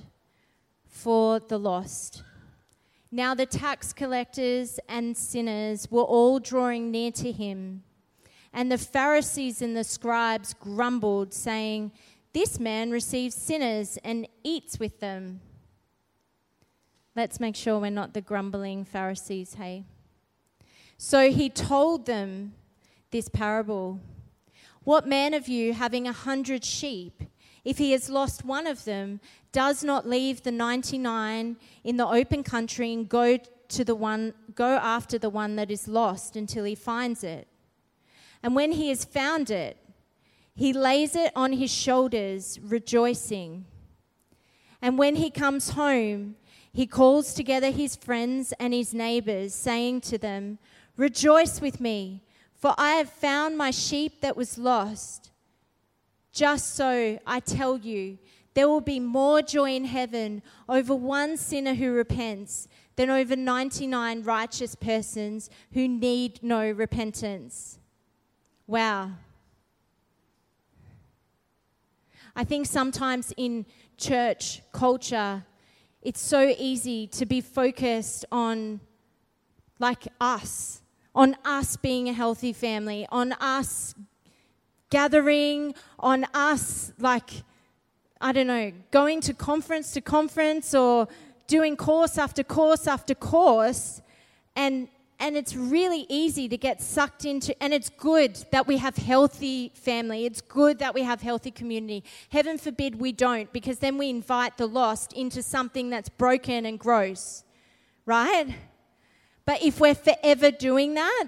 for 0.85 1.39
the 1.39 1.57
lost. 1.57 2.23
Now 3.11 3.33
the 3.33 3.45
tax 3.45 3.91
collectors 3.91 4.79
and 4.87 5.17
sinners 5.17 5.89
were 5.89 6.03
all 6.03 6.39
drawing 6.39 6.91
near 6.91 7.11
to 7.11 7.31
him. 7.31 7.83
And 8.53 8.71
the 8.71 8.77
Pharisees 8.77 9.61
and 9.61 9.75
the 9.75 9.83
scribes 9.83 10.53
grumbled, 10.53 11.33
saying, 11.33 11.91
This 12.33 12.59
man 12.59 12.91
receives 12.91 13.35
sinners 13.35 13.97
and 14.03 14.27
eats 14.43 14.79
with 14.79 14.99
them. 14.99 15.39
Let's 17.15 17.39
make 17.39 17.55
sure 17.55 17.79
we're 17.79 17.91
not 17.91 18.13
the 18.13 18.21
grumbling 18.21 18.85
Pharisees, 18.85 19.55
hey? 19.55 19.83
So 20.97 21.29
he 21.31 21.49
told 21.49 22.05
them 22.05 22.53
this 23.11 23.29
parable. 23.29 23.99
What 24.83 25.07
man 25.07 25.33
of 25.33 25.47
you, 25.47 25.73
having 25.73 26.07
a 26.07 26.13
hundred 26.13 26.65
sheep, 26.65 27.23
if 27.63 27.77
he 27.77 27.91
has 27.91 28.09
lost 28.09 28.43
one 28.43 28.65
of 28.65 28.85
them, 28.85 29.19
does 29.51 29.83
not 29.83 30.07
leave 30.07 30.41
the 30.41 30.51
99 30.51 31.57
in 31.83 31.97
the 31.97 32.07
open 32.07 32.43
country 32.43 32.93
and 32.93 33.07
go 33.07 33.37
to 33.69 33.85
the 33.85 33.95
one 33.95 34.33
go 34.55 34.75
after 34.77 35.17
the 35.17 35.29
one 35.29 35.55
that 35.55 35.71
is 35.71 35.87
lost 35.87 36.35
until 36.35 36.65
he 36.65 36.75
finds 36.75 37.23
it. 37.23 37.47
And 38.43 38.55
when 38.55 38.71
he 38.71 38.89
has 38.89 39.05
found 39.05 39.49
it, 39.51 39.77
he 40.55 40.73
lays 40.73 41.15
it 41.15 41.31
on 41.35 41.53
his 41.53 41.71
shoulders, 41.71 42.59
rejoicing. 42.61 43.65
And 44.81 44.97
when 44.97 45.15
he 45.15 45.29
comes 45.29 45.71
home, 45.71 46.35
he 46.73 46.87
calls 46.87 47.33
together 47.33 47.71
his 47.71 47.95
friends 47.95 48.53
and 48.59 48.73
his 48.73 48.93
neighbors, 48.93 49.53
saying 49.53 50.01
to 50.01 50.17
them, 50.17 50.57
Rejoice 50.97 51.61
with 51.61 51.79
me, 51.79 52.23
for 52.61 52.75
I 52.77 52.91
have 52.91 53.09
found 53.09 53.57
my 53.57 53.71
sheep 53.71 54.21
that 54.21 54.37
was 54.37 54.59
lost. 54.59 55.31
Just 56.31 56.75
so, 56.75 57.19
I 57.25 57.39
tell 57.39 57.75
you, 57.79 58.19
there 58.53 58.69
will 58.69 58.81
be 58.81 58.99
more 58.99 59.41
joy 59.41 59.71
in 59.71 59.85
heaven 59.85 60.43
over 60.69 60.93
one 60.93 61.37
sinner 61.37 61.73
who 61.73 61.91
repents 61.91 62.67
than 62.97 63.09
over 63.09 63.35
99 63.35 64.21
righteous 64.21 64.75
persons 64.75 65.49
who 65.73 65.87
need 65.87 66.43
no 66.43 66.69
repentance. 66.69 67.79
Wow. 68.67 69.09
I 72.35 72.43
think 72.43 72.67
sometimes 72.67 73.33
in 73.37 73.65
church 73.97 74.61
culture, 74.71 75.43
it's 76.03 76.21
so 76.21 76.53
easy 76.59 77.07
to 77.07 77.25
be 77.25 77.41
focused 77.41 78.23
on 78.31 78.81
like 79.79 80.07
us, 80.19 80.80
on 81.13 81.35
us 81.43 81.75
being 81.75 82.09
a 82.09 82.13
healthy 82.13 82.53
family, 82.53 83.07
on 83.11 83.33
us 83.33 83.95
gathering, 84.89 85.73
on 85.99 86.25
us 86.33 86.93
like 86.99 87.43
I 88.23 88.31
don't 88.33 88.45
know, 88.45 88.71
going 88.91 89.19
to 89.21 89.33
conference 89.33 89.93
to 89.93 90.01
conference 90.01 90.75
or 90.75 91.07
doing 91.47 91.75
course 91.75 92.19
after 92.19 92.43
course 92.43 92.85
after 92.85 93.15
course. 93.15 94.01
And 94.55 94.87
and 95.19 95.37
it's 95.37 95.55
really 95.55 96.07
easy 96.09 96.47
to 96.49 96.57
get 96.57 96.81
sucked 96.81 97.25
into 97.25 97.55
and 97.61 97.73
it's 97.73 97.89
good 97.89 98.43
that 98.51 98.65
we 98.67 98.77
have 98.77 98.95
healthy 98.97 99.71
family. 99.75 100.25
It's 100.25 100.41
good 100.41 100.79
that 100.79 100.93
we 100.93 101.03
have 101.03 101.21
healthy 101.21 101.51
community. 101.51 102.03
Heaven 102.29 102.57
forbid 102.57 102.99
we 102.99 103.11
don't 103.11 103.51
because 103.53 103.79
then 103.79 103.97
we 103.97 104.09
invite 104.09 104.57
the 104.57 104.67
lost 104.67 105.13
into 105.13 105.43
something 105.43 105.89
that's 105.89 106.09
broken 106.09 106.65
and 106.65 106.79
gross 106.79 107.43
right 108.05 108.55
but 109.51 109.61
if 109.61 109.81
we're 109.81 109.93
forever 109.93 110.49
doing 110.49 110.93
that 110.93 111.27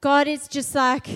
god 0.00 0.28
is 0.28 0.46
just 0.46 0.76
like 0.76 1.08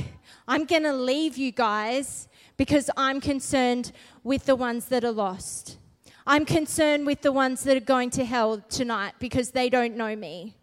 i'm 0.49 0.65
going 0.65 0.83
to 0.83 0.93
leave 0.93 1.37
you 1.37 1.53
guys 1.53 2.27
because 2.57 2.91
i'm 2.97 3.21
concerned 3.21 3.93
with 4.25 4.45
the 4.45 4.57
ones 4.57 4.87
that 4.87 5.05
are 5.05 5.13
lost 5.13 5.79
i'm 6.27 6.45
concerned 6.45 7.07
with 7.07 7.21
the 7.21 7.31
ones 7.31 7.63
that 7.63 7.77
are 7.77 7.89
going 7.95 8.11
to 8.11 8.25
hell 8.25 8.61
tonight 8.69 9.13
because 9.21 9.53
they 9.53 9.71
don't 9.71 9.97
know 9.97 10.17
me 10.17 10.57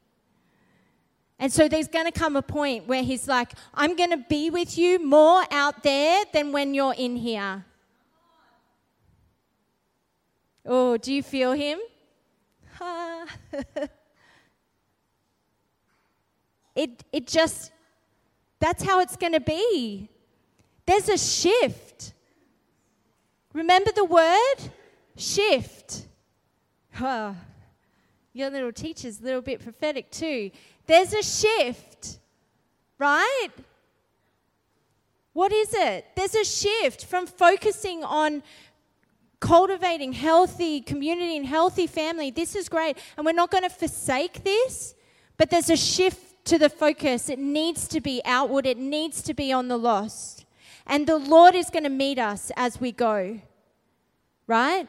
and 1.39 1.53
so 1.53 1.69
there's 1.69 1.87
going 1.87 2.07
to 2.07 2.11
come 2.11 2.35
a 2.35 2.41
point 2.41 2.87
where 2.87 3.03
he's 3.03 3.27
like, 3.27 3.51
I'm 3.75 3.95
going 3.95 4.09
to 4.09 4.23
be 4.27 4.49
with 4.49 4.75
you 4.75 4.97
more 4.97 5.43
out 5.51 5.83
there 5.83 6.23
than 6.33 6.51
when 6.51 6.73
you're 6.73 6.95
in 6.97 7.15
here. 7.15 7.63
Oh, 10.65 10.97
do 10.97 11.13
you 11.13 11.21
feel 11.21 11.51
him? 11.51 11.77
it, 16.77 17.03
it 17.11 17.27
just, 17.27 17.71
that's 18.59 18.83
how 18.83 18.99
it's 18.99 19.15
going 19.15 19.33
to 19.33 19.39
be. 19.39 20.09
There's 20.85 21.09
a 21.09 21.17
shift. 21.17 22.13
Remember 23.51 23.91
the 23.93 24.05
word? 24.05 24.55
Shift. 25.17 26.07
Oh, 27.01 27.35
your 28.31 28.51
little 28.51 28.71
teacher's 28.71 29.19
a 29.19 29.23
little 29.23 29.41
bit 29.41 29.61
prophetic 29.61 30.11
too. 30.11 30.51
There's 30.85 31.13
a 31.13 31.23
shift, 31.23 32.19
right? 32.99 33.49
What 35.33 35.51
is 35.51 35.73
it? 35.73 36.05
There's 36.15 36.35
a 36.35 36.45
shift 36.45 37.05
from 37.05 37.25
focusing 37.25 38.03
on 38.03 38.43
cultivating 39.39 40.13
healthy 40.13 40.81
community 40.81 41.37
and 41.37 41.45
healthy 41.45 41.87
family. 41.87 42.31
This 42.31 42.55
is 42.55 42.69
great. 42.69 42.97
And 43.17 43.25
we're 43.25 43.33
not 43.33 43.51
going 43.51 43.63
to 43.63 43.69
forsake 43.69 44.43
this, 44.43 44.95
but 45.37 45.49
there's 45.49 45.69
a 45.69 45.77
shift 45.77 46.26
to 46.47 46.57
the 46.57 46.69
focus. 46.69 47.29
It 47.29 47.39
needs 47.39 47.87
to 47.89 48.01
be 48.01 48.21
outward, 48.25 48.65
it 48.65 48.77
needs 48.77 49.21
to 49.23 49.33
be 49.33 49.51
on 49.51 49.67
the 49.67 49.77
lost. 49.77 50.45
And 50.85 51.05
the 51.05 51.17
Lord 51.17 51.53
is 51.53 51.69
going 51.69 51.83
to 51.83 51.89
meet 51.89 52.17
us 52.17 52.51
as 52.55 52.79
we 52.79 52.91
go, 52.91 53.41
right? 54.47 54.87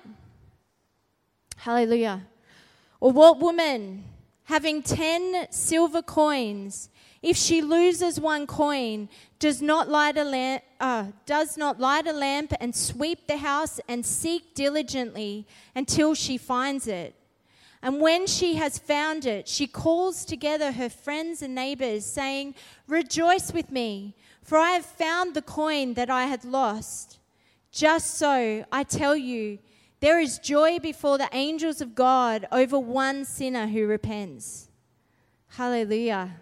Hallelujah. 1.56 2.22
Or 3.00 3.10
what 3.10 3.40
woman 3.40 4.04
having 4.44 4.82
10 4.82 5.48
silver 5.50 6.00
coins, 6.00 6.88
if 7.20 7.36
she 7.36 7.60
loses 7.60 8.20
one 8.20 8.46
coin, 8.46 9.08
does 9.40 9.60
not 9.60 9.88
light 9.88 10.16
a 10.16 10.24
lamp, 10.24 10.62
uh, 10.80 11.06
does 11.26 11.56
not 11.56 11.80
light 11.80 12.06
a 12.06 12.12
lamp 12.12 12.52
and 12.60 12.74
sweep 12.74 13.26
the 13.26 13.36
house 13.36 13.80
and 13.88 14.06
seek 14.06 14.54
diligently 14.54 15.46
until 15.74 16.14
she 16.14 16.38
finds 16.38 16.86
it. 16.86 17.17
And 17.82 18.00
when 18.00 18.26
she 18.26 18.56
has 18.56 18.78
found 18.78 19.24
it, 19.24 19.46
she 19.46 19.66
calls 19.66 20.24
together 20.24 20.72
her 20.72 20.88
friends 20.88 21.42
and 21.42 21.54
neighbors, 21.54 22.04
saying, 22.04 22.54
Rejoice 22.88 23.52
with 23.52 23.70
me, 23.70 24.16
for 24.42 24.58
I 24.58 24.70
have 24.70 24.84
found 24.84 25.34
the 25.34 25.42
coin 25.42 25.94
that 25.94 26.10
I 26.10 26.24
had 26.24 26.44
lost. 26.44 27.18
Just 27.70 28.16
so, 28.16 28.64
I 28.72 28.82
tell 28.82 29.16
you, 29.16 29.58
there 30.00 30.18
is 30.18 30.38
joy 30.38 30.78
before 30.78 31.18
the 31.18 31.28
angels 31.32 31.80
of 31.80 31.94
God 31.94 32.46
over 32.50 32.78
one 32.78 33.24
sinner 33.24 33.66
who 33.66 33.86
repents. 33.86 34.68
Hallelujah. 35.50 36.36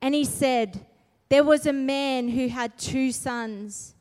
And 0.00 0.14
he 0.14 0.24
said, 0.24 0.86
There 1.28 1.44
was 1.44 1.66
a 1.66 1.72
man 1.72 2.28
who 2.28 2.48
had 2.48 2.78
two 2.78 3.12
sons. 3.12 3.94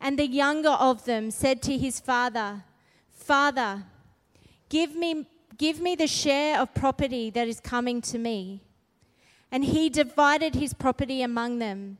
And 0.00 0.18
the 0.18 0.26
younger 0.26 0.70
of 0.70 1.04
them 1.04 1.30
said 1.30 1.62
to 1.62 1.76
his 1.76 2.00
father, 2.00 2.64
Father, 3.10 3.84
give 4.70 4.94
me, 4.94 5.26
give 5.58 5.80
me 5.80 5.94
the 5.94 6.06
share 6.06 6.58
of 6.58 6.72
property 6.72 7.28
that 7.28 7.46
is 7.46 7.60
coming 7.60 8.00
to 8.00 8.18
me. 8.18 8.62
And 9.52 9.64
he 9.64 9.90
divided 9.90 10.54
his 10.54 10.72
property 10.72 11.20
among 11.20 11.58
them. 11.58 11.98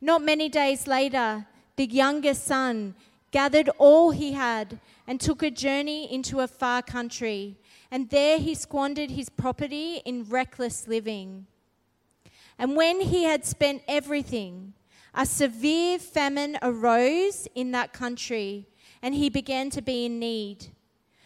Not 0.00 0.22
many 0.22 0.48
days 0.48 0.86
later, 0.86 1.46
the 1.74 1.86
younger 1.86 2.34
son 2.34 2.94
gathered 3.32 3.68
all 3.78 4.12
he 4.12 4.32
had, 4.32 4.78
and 5.06 5.20
took 5.20 5.42
a 5.42 5.50
journey 5.50 6.12
into 6.12 6.40
a 6.40 6.48
far 6.48 6.82
country. 6.82 7.56
And 7.90 8.08
there 8.10 8.38
he 8.38 8.54
squandered 8.54 9.10
his 9.10 9.28
property 9.28 10.00
in 10.04 10.24
reckless 10.24 10.88
living. 10.88 11.46
And 12.58 12.76
when 12.76 13.00
he 13.00 13.24
had 13.24 13.44
spent 13.44 13.82
everything, 13.86 14.72
a 15.14 15.26
severe 15.26 15.98
famine 15.98 16.58
arose 16.62 17.46
in 17.54 17.72
that 17.72 17.92
country, 17.92 18.66
and 19.02 19.14
he 19.14 19.28
began 19.28 19.70
to 19.70 19.82
be 19.82 20.06
in 20.06 20.18
need. 20.18 20.68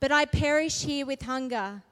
but 0.00 0.12
I 0.12 0.24
perish 0.24 0.82
here 0.82 1.06
with 1.06 1.22
hunger? 1.22 1.82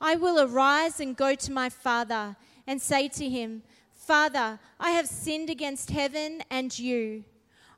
I 0.00 0.16
will 0.16 0.40
arise 0.40 1.00
and 1.00 1.16
go 1.16 1.34
to 1.34 1.52
my 1.52 1.68
father 1.68 2.36
and 2.66 2.80
say 2.80 3.08
to 3.08 3.28
him, 3.28 3.62
Father, 3.94 4.58
I 4.78 4.90
have 4.90 5.06
sinned 5.06 5.50
against 5.50 5.90
heaven 5.90 6.42
and 6.50 6.78
you. 6.78 7.24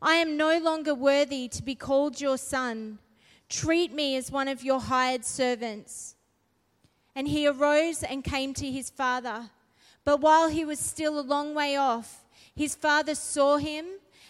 I 0.02 0.16
am 0.16 0.37
no 0.37 0.58
longer 0.58 0.94
worthy 0.94 1.48
to 1.48 1.62
be 1.62 1.74
called 1.74 2.20
your 2.20 2.38
son. 2.38 2.98
Treat 3.48 3.92
me 3.92 4.16
as 4.16 4.30
one 4.30 4.48
of 4.48 4.62
your 4.62 4.80
hired 4.80 5.24
servants. 5.24 6.14
And 7.14 7.28
he 7.28 7.46
arose 7.46 8.02
and 8.02 8.22
came 8.22 8.54
to 8.54 8.70
his 8.70 8.90
father. 8.90 9.50
But 10.04 10.20
while 10.20 10.48
he 10.48 10.64
was 10.64 10.78
still 10.78 11.18
a 11.18 11.22
long 11.22 11.54
way 11.54 11.76
off, 11.76 12.24
his 12.54 12.74
father 12.74 13.14
saw 13.14 13.56
him 13.56 13.87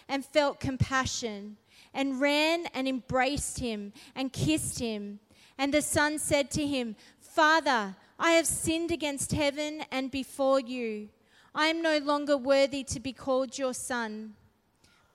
and 0.08 0.24
felt 0.24 0.60
compassion 0.60 1.56
and 1.98 2.20
ran 2.20 2.66
and 2.74 2.86
embraced 2.86 3.58
him 3.58 3.92
and 4.14 4.32
kissed 4.32 4.78
him. 4.78 5.18
And 5.58 5.74
the 5.74 5.82
son 5.82 6.20
said 6.20 6.48
to 6.52 6.64
him, 6.64 6.94
Father, 7.18 7.96
I 8.20 8.30
have 8.32 8.46
sinned 8.46 8.92
against 8.92 9.32
heaven 9.32 9.82
and 9.90 10.08
before 10.08 10.60
you. 10.60 11.08
I 11.52 11.66
am 11.66 11.82
no 11.82 11.98
longer 11.98 12.36
worthy 12.36 12.84
to 12.84 13.00
be 13.00 13.12
called 13.12 13.58
your 13.58 13.74
son. 13.74 14.34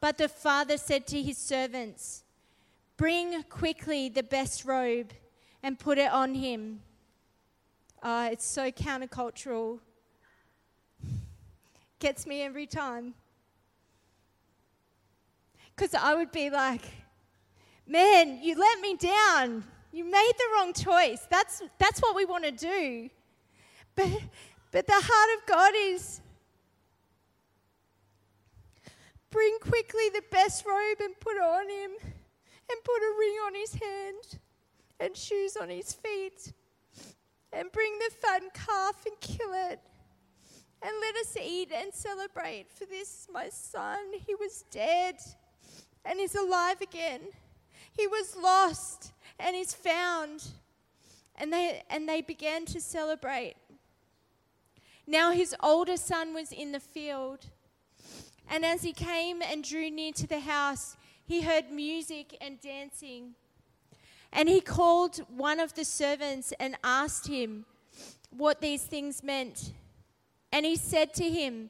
But 0.01 0.17
the 0.17 0.27
father 0.27 0.77
said 0.77 1.07
to 1.07 1.21
his 1.21 1.37
servants, 1.37 2.25
Bring 2.97 3.43
quickly 3.43 4.09
the 4.09 4.21
best 4.21 4.65
robe 4.65 5.13
and 5.63 5.79
put 5.79 5.97
it 5.97 6.11
on 6.11 6.35
him. 6.35 6.81
Uh, 8.01 8.27
it's 8.29 8.45
so 8.45 8.71
countercultural. 8.71 9.79
Gets 11.99 12.27
me 12.27 12.41
every 12.41 12.67
time. 12.67 13.13
Because 15.75 15.93
I 15.93 16.13
would 16.13 16.31
be 16.31 16.49
like, 16.49 16.81
man, 17.87 18.39
you 18.41 18.57
let 18.57 18.79
me 18.79 18.95
down. 18.95 19.63
You 19.91 20.05
made 20.05 20.31
the 20.37 20.45
wrong 20.55 20.73
choice. 20.73 21.27
That's, 21.29 21.61
that's 21.77 21.99
what 21.99 22.15
we 22.15 22.25
want 22.25 22.43
to 22.45 22.51
do. 22.51 23.09
But, 23.95 24.09
but 24.71 24.87
the 24.87 24.93
heart 24.95 25.39
of 25.39 25.47
God 25.47 25.73
is 25.77 26.19
bring 29.29 29.57
quickly 29.59 30.09
the 30.13 30.23
best 30.31 30.65
robe 30.65 30.97
and 31.01 31.19
put 31.19 31.37
on 31.37 31.67
him, 31.67 31.91
and 32.01 32.83
put 32.83 32.97
a 32.97 33.15
ring 33.19 33.35
on 33.47 33.55
his 33.55 33.73
hand, 33.73 34.39
and 34.99 35.17
shoes 35.17 35.57
on 35.57 35.69
his 35.69 35.93
feet, 35.93 36.53
and 37.51 37.71
bring 37.71 37.97
the 37.97 38.11
fattened 38.21 38.53
calf 38.53 39.05
and 39.05 39.19
kill 39.19 39.51
it. 39.71 39.79
And 40.83 40.91
let 41.01 41.15
us 41.15 41.35
eat 41.41 41.71
and 41.71 41.93
celebrate, 41.93 42.65
for 42.71 42.85
this 42.85 43.27
my 43.33 43.49
son, 43.49 43.99
he 44.25 44.35
was 44.35 44.65
dead 44.69 45.15
and 46.05 46.19
is 46.19 46.35
alive 46.35 46.81
again. 46.81 47.21
He 47.91 48.07
was 48.07 48.35
lost 48.35 49.11
and 49.39 49.55
is 49.55 49.73
found. 49.73 50.45
And 51.35 51.51
they, 51.51 51.83
and 51.89 52.07
they 52.07 52.21
began 52.21 52.65
to 52.65 52.79
celebrate. 52.79 53.55
Now 55.07 55.31
his 55.31 55.55
older 55.61 55.97
son 55.97 56.33
was 56.33 56.51
in 56.51 56.71
the 56.71 56.79
field. 56.79 57.47
And 58.49 58.65
as 58.65 58.83
he 58.83 58.93
came 58.93 59.41
and 59.41 59.63
drew 59.63 59.89
near 59.89 60.13
to 60.13 60.27
the 60.27 60.39
house, 60.39 60.95
he 61.25 61.41
heard 61.41 61.71
music 61.71 62.37
and 62.39 62.59
dancing. 62.61 63.35
And 64.31 64.49
he 64.49 64.61
called 64.61 65.17
one 65.27 65.59
of 65.59 65.73
the 65.73 65.85
servants 65.85 66.53
and 66.59 66.75
asked 66.83 67.27
him 67.27 67.65
what 68.29 68.61
these 68.61 68.83
things 68.83 69.23
meant. 69.23 69.71
And 70.51 70.65
he 70.65 70.75
said 70.75 71.13
to 71.15 71.29
him, 71.29 71.69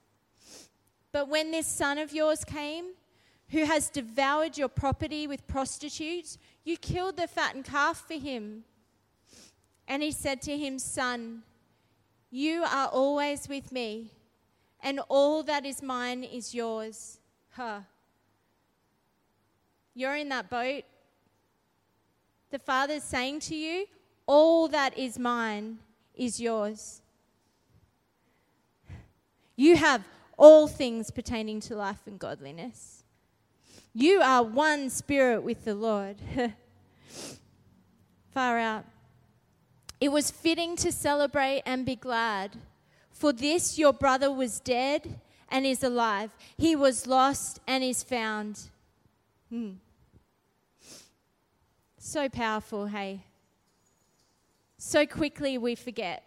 But 1.11 1.27
when 1.27 1.51
this 1.51 1.67
son 1.67 1.97
of 1.97 2.13
yours 2.13 2.43
came, 2.43 2.85
who 3.49 3.65
has 3.65 3.89
devoured 3.89 4.57
your 4.57 4.69
property 4.69 5.27
with 5.27 5.45
prostitutes, 5.45 6.37
you 6.63 6.77
killed 6.77 7.17
the 7.17 7.27
fattened 7.27 7.65
calf 7.65 8.05
for 8.07 8.13
him. 8.13 8.63
And 9.87 10.01
he 10.01 10.11
said 10.11 10.41
to 10.43 10.57
him, 10.57 10.79
Son, 10.79 11.43
you 12.29 12.63
are 12.63 12.87
always 12.87 13.49
with 13.49 13.73
me, 13.73 14.11
and 14.81 15.01
all 15.09 15.43
that 15.43 15.65
is 15.65 15.83
mine 15.83 16.23
is 16.23 16.55
yours. 16.55 17.19
Huh. 17.51 17.81
You're 19.93 20.15
in 20.15 20.29
that 20.29 20.49
boat. 20.49 20.83
The 22.51 22.59
Father's 22.59 23.03
saying 23.03 23.41
to 23.41 23.55
you, 23.55 23.85
All 24.25 24.69
that 24.69 24.97
is 24.97 25.19
mine 25.19 25.79
is 26.15 26.39
yours. 26.39 27.01
You 29.57 29.75
have 29.75 30.05
all 30.41 30.67
things 30.67 31.11
pertaining 31.11 31.59
to 31.59 31.75
life 31.75 32.07
and 32.07 32.17
godliness. 32.17 33.03
You 33.93 34.21
are 34.21 34.41
one 34.41 34.89
spirit 34.89 35.43
with 35.43 35.65
the 35.65 35.75
Lord. 35.75 36.15
Far 38.33 38.57
out. 38.57 38.85
It 39.99 40.11
was 40.11 40.31
fitting 40.31 40.75
to 40.77 40.91
celebrate 40.91 41.61
and 41.63 41.85
be 41.85 41.95
glad. 41.95 42.57
For 43.11 43.31
this 43.31 43.77
your 43.77 43.93
brother 43.93 44.31
was 44.31 44.59
dead 44.59 45.19
and 45.47 45.63
is 45.63 45.83
alive. 45.83 46.31
He 46.57 46.75
was 46.75 47.05
lost 47.05 47.59
and 47.67 47.83
is 47.83 48.01
found. 48.01 48.61
Hmm. 49.49 49.73
So 51.99 52.27
powerful, 52.29 52.87
hey? 52.87 53.25
So 54.79 55.05
quickly 55.05 55.59
we 55.59 55.75
forget 55.75 56.23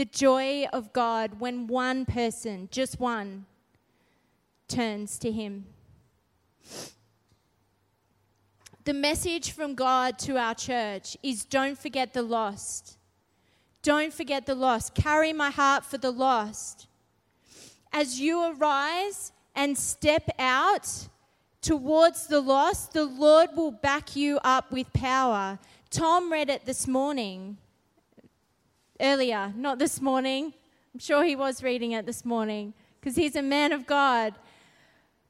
the 0.00 0.06
joy 0.06 0.64
of 0.72 0.94
God 0.94 1.40
when 1.40 1.66
one 1.66 2.06
person, 2.06 2.70
just 2.72 2.98
one, 2.98 3.44
turns 4.66 5.18
to 5.18 5.30
Him. 5.30 5.66
The 8.84 8.94
message 8.94 9.50
from 9.50 9.74
God 9.74 10.18
to 10.20 10.38
our 10.38 10.54
church 10.54 11.18
is 11.22 11.44
don't 11.44 11.78
forget 11.78 12.14
the 12.14 12.22
lost. 12.22 12.96
Don't 13.82 14.10
forget 14.10 14.46
the 14.46 14.54
lost. 14.54 14.94
Carry 14.94 15.34
my 15.34 15.50
heart 15.50 15.84
for 15.84 15.98
the 15.98 16.10
lost. 16.10 16.86
As 17.92 18.18
you 18.18 18.54
arise 18.54 19.32
and 19.54 19.76
step 19.76 20.30
out 20.38 21.08
towards 21.60 22.26
the 22.26 22.40
lost, 22.40 22.94
the 22.94 23.04
Lord 23.04 23.50
will 23.54 23.70
back 23.70 24.16
you 24.16 24.38
up 24.44 24.72
with 24.72 24.90
power. 24.94 25.58
Tom 25.90 26.32
read 26.32 26.48
it 26.48 26.64
this 26.64 26.88
morning 26.88 27.58
earlier, 29.00 29.52
not 29.56 29.78
this 29.78 30.00
morning. 30.00 30.52
I'm 30.94 31.00
sure 31.00 31.24
he 31.24 31.36
was 31.36 31.62
reading 31.62 31.92
it 31.92 32.06
this 32.06 32.24
morning 32.24 32.74
because 33.00 33.16
he's 33.16 33.36
a 33.36 33.42
man 33.42 33.72
of 33.72 33.86
God. 33.86 34.34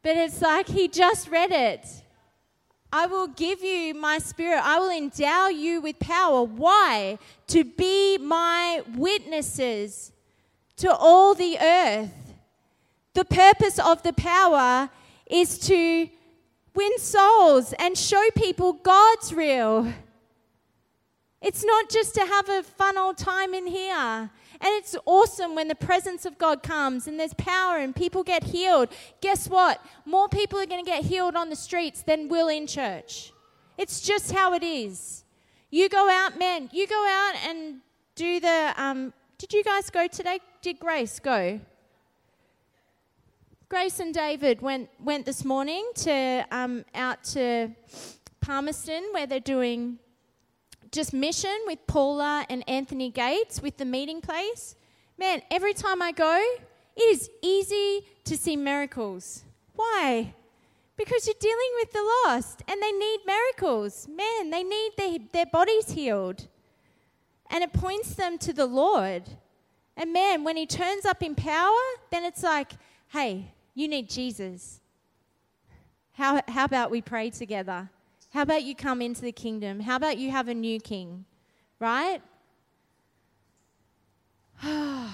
But 0.02 0.16
it's 0.16 0.40
like 0.40 0.68
he 0.68 0.88
just 0.88 1.28
read 1.28 1.52
it. 1.52 1.86
I 2.92 3.06
will 3.06 3.28
give 3.28 3.62
you 3.62 3.94
my 3.94 4.18
spirit. 4.18 4.60
I 4.64 4.78
will 4.80 4.90
endow 4.90 5.48
you 5.48 5.80
with 5.80 5.98
power. 5.98 6.42
Why? 6.42 7.18
To 7.48 7.64
be 7.64 8.18
my 8.18 8.82
witnesses 8.96 10.12
to 10.78 10.92
all 10.92 11.34
the 11.34 11.58
earth. 11.60 12.34
The 13.14 13.24
purpose 13.24 13.78
of 13.78 14.02
the 14.02 14.12
power 14.12 14.90
is 15.26 15.58
to 15.60 16.08
win 16.74 16.98
souls 16.98 17.74
and 17.78 17.96
show 17.96 18.22
people 18.34 18.72
God's 18.72 19.32
real. 19.32 19.92
It's 21.42 21.64
not 21.64 21.88
just 21.88 22.14
to 22.14 22.20
have 22.20 22.48
a 22.48 22.62
fun 22.62 22.98
old 22.98 23.16
time 23.16 23.54
in 23.54 23.66
here. 23.66 24.30
And 24.62 24.74
it's 24.74 24.94
awesome 25.06 25.54
when 25.54 25.68
the 25.68 25.74
presence 25.74 26.26
of 26.26 26.36
God 26.36 26.62
comes 26.62 27.06
and 27.06 27.18
there's 27.18 27.32
power 27.34 27.78
and 27.78 27.96
people 27.96 28.22
get 28.22 28.44
healed. 28.44 28.90
Guess 29.22 29.48
what? 29.48 29.82
More 30.04 30.28
people 30.28 30.58
are 30.58 30.66
going 30.66 30.84
to 30.84 30.90
get 30.90 31.04
healed 31.04 31.34
on 31.34 31.48
the 31.48 31.56
streets 31.56 32.02
than 32.02 32.28
will 32.28 32.48
in 32.48 32.66
church. 32.66 33.32
It's 33.78 34.02
just 34.02 34.32
how 34.32 34.52
it 34.52 34.62
is. 34.62 35.24
You 35.70 35.88
go 35.88 36.10
out, 36.10 36.38
man, 36.38 36.68
you 36.72 36.86
go 36.86 37.06
out 37.08 37.36
and 37.48 37.76
do 38.14 38.40
the. 38.40 38.74
Um, 38.76 39.14
did 39.38 39.54
you 39.54 39.64
guys 39.64 39.88
go 39.88 40.06
today? 40.06 40.40
Did 40.60 40.78
Grace 40.78 41.18
go? 41.20 41.60
Grace 43.70 44.00
and 44.00 44.12
David 44.12 44.60
went, 44.60 44.90
went 44.98 45.24
this 45.24 45.44
morning 45.44 45.88
to 45.94 46.44
um, 46.50 46.84
out 46.94 47.22
to 47.22 47.70
Palmerston 48.40 49.08
where 49.12 49.26
they're 49.26 49.40
doing 49.40 50.00
just 50.92 51.12
mission 51.12 51.56
with 51.66 51.86
Paula 51.86 52.44
and 52.48 52.68
Anthony 52.68 53.10
Gates 53.10 53.62
with 53.62 53.76
the 53.76 53.84
meeting 53.84 54.20
place, 54.20 54.74
man, 55.18 55.42
every 55.50 55.74
time 55.74 56.02
I 56.02 56.12
go, 56.12 56.42
it 56.96 57.02
is 57.02 57.30
easy 57.42 58.06
to 58.24 58.36
see 58.36 58.56
miracles. 58.56 59.44
Why? 59.74 60.34
Because 60.96 61.26
you're 61.26 61.34
dealing 61.40 61.72
with 61.76 61.92
the 61.92 62.12
lost 62.26 62.62
and 62.68 62.82
they 62.82 62.92
need 62.92 63.20
miracles. 63.26 64.08
Man, 64.08 64.50
they 64.50 64.62
need 64.62 64.90
their, 64.96 65.18
their 65.32 65.46
bodies 65.46 65.92
healed. 65.92 66.46
And 67.50 67.64
it 67.64 67.72
points 67.72 68.14
them 68.14 68.38
to 68.38 68.52
the 68.52 68.66
Lord. 68.66 69.22
And 69.96 70.12
man, 70.12 70.44
when 70.44 70.56
he 70.56 70.66
turns 70.66 71.04
up 71.04 71.22
in 71.22 71.34
power, 71.34 71.78
then 72.10 72.24
it's 72.24 72.42
like, 72.42 72.72
hey, 73.08 73.52
you 73.74 73.88
need 73.88 74.10
Jesus. 74.10 74.80
How, 76.12 76.40
how 76.48 76.64
about 76.64 76.90
we 76.90 77.00
pray 77.00 77.30
together? 77.30 77.88
How 78.30 78.42
about 78.42 78.62
you 78.62 78.74
come 78.76 79.02
into 79.02 79.22
the 79.22 79.32
kingdom? 79.32 79.80
How 79.80 79.96
about 79.96 80.18
you 80.18 80.30
have 80.30 80.46
a 80.48 80.54
new 80.54 80.78
king? 80.80 81.24
Right? 81.80 82.22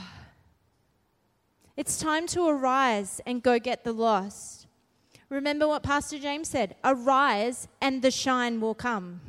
it's 1.77 1.99
time 1.99 2.27
to 2.29 2.47
arise 2.47 3.21
and 3.27 3.43
go 3.43 3.59
get 3.59 3.85
the 3.85 3.93
lost. 3.93 4.67
Remember 5.31 5.67
what 5.67 5.83
Pastor 5.83 6.19
James 6.19 6.49
said 6.49 6.77
arise 6.85 7.69
and 7.81 8.03
the 8.03 8.11
shine 8.11 8.61
will 8.61 8.75
come. 8.75 9.21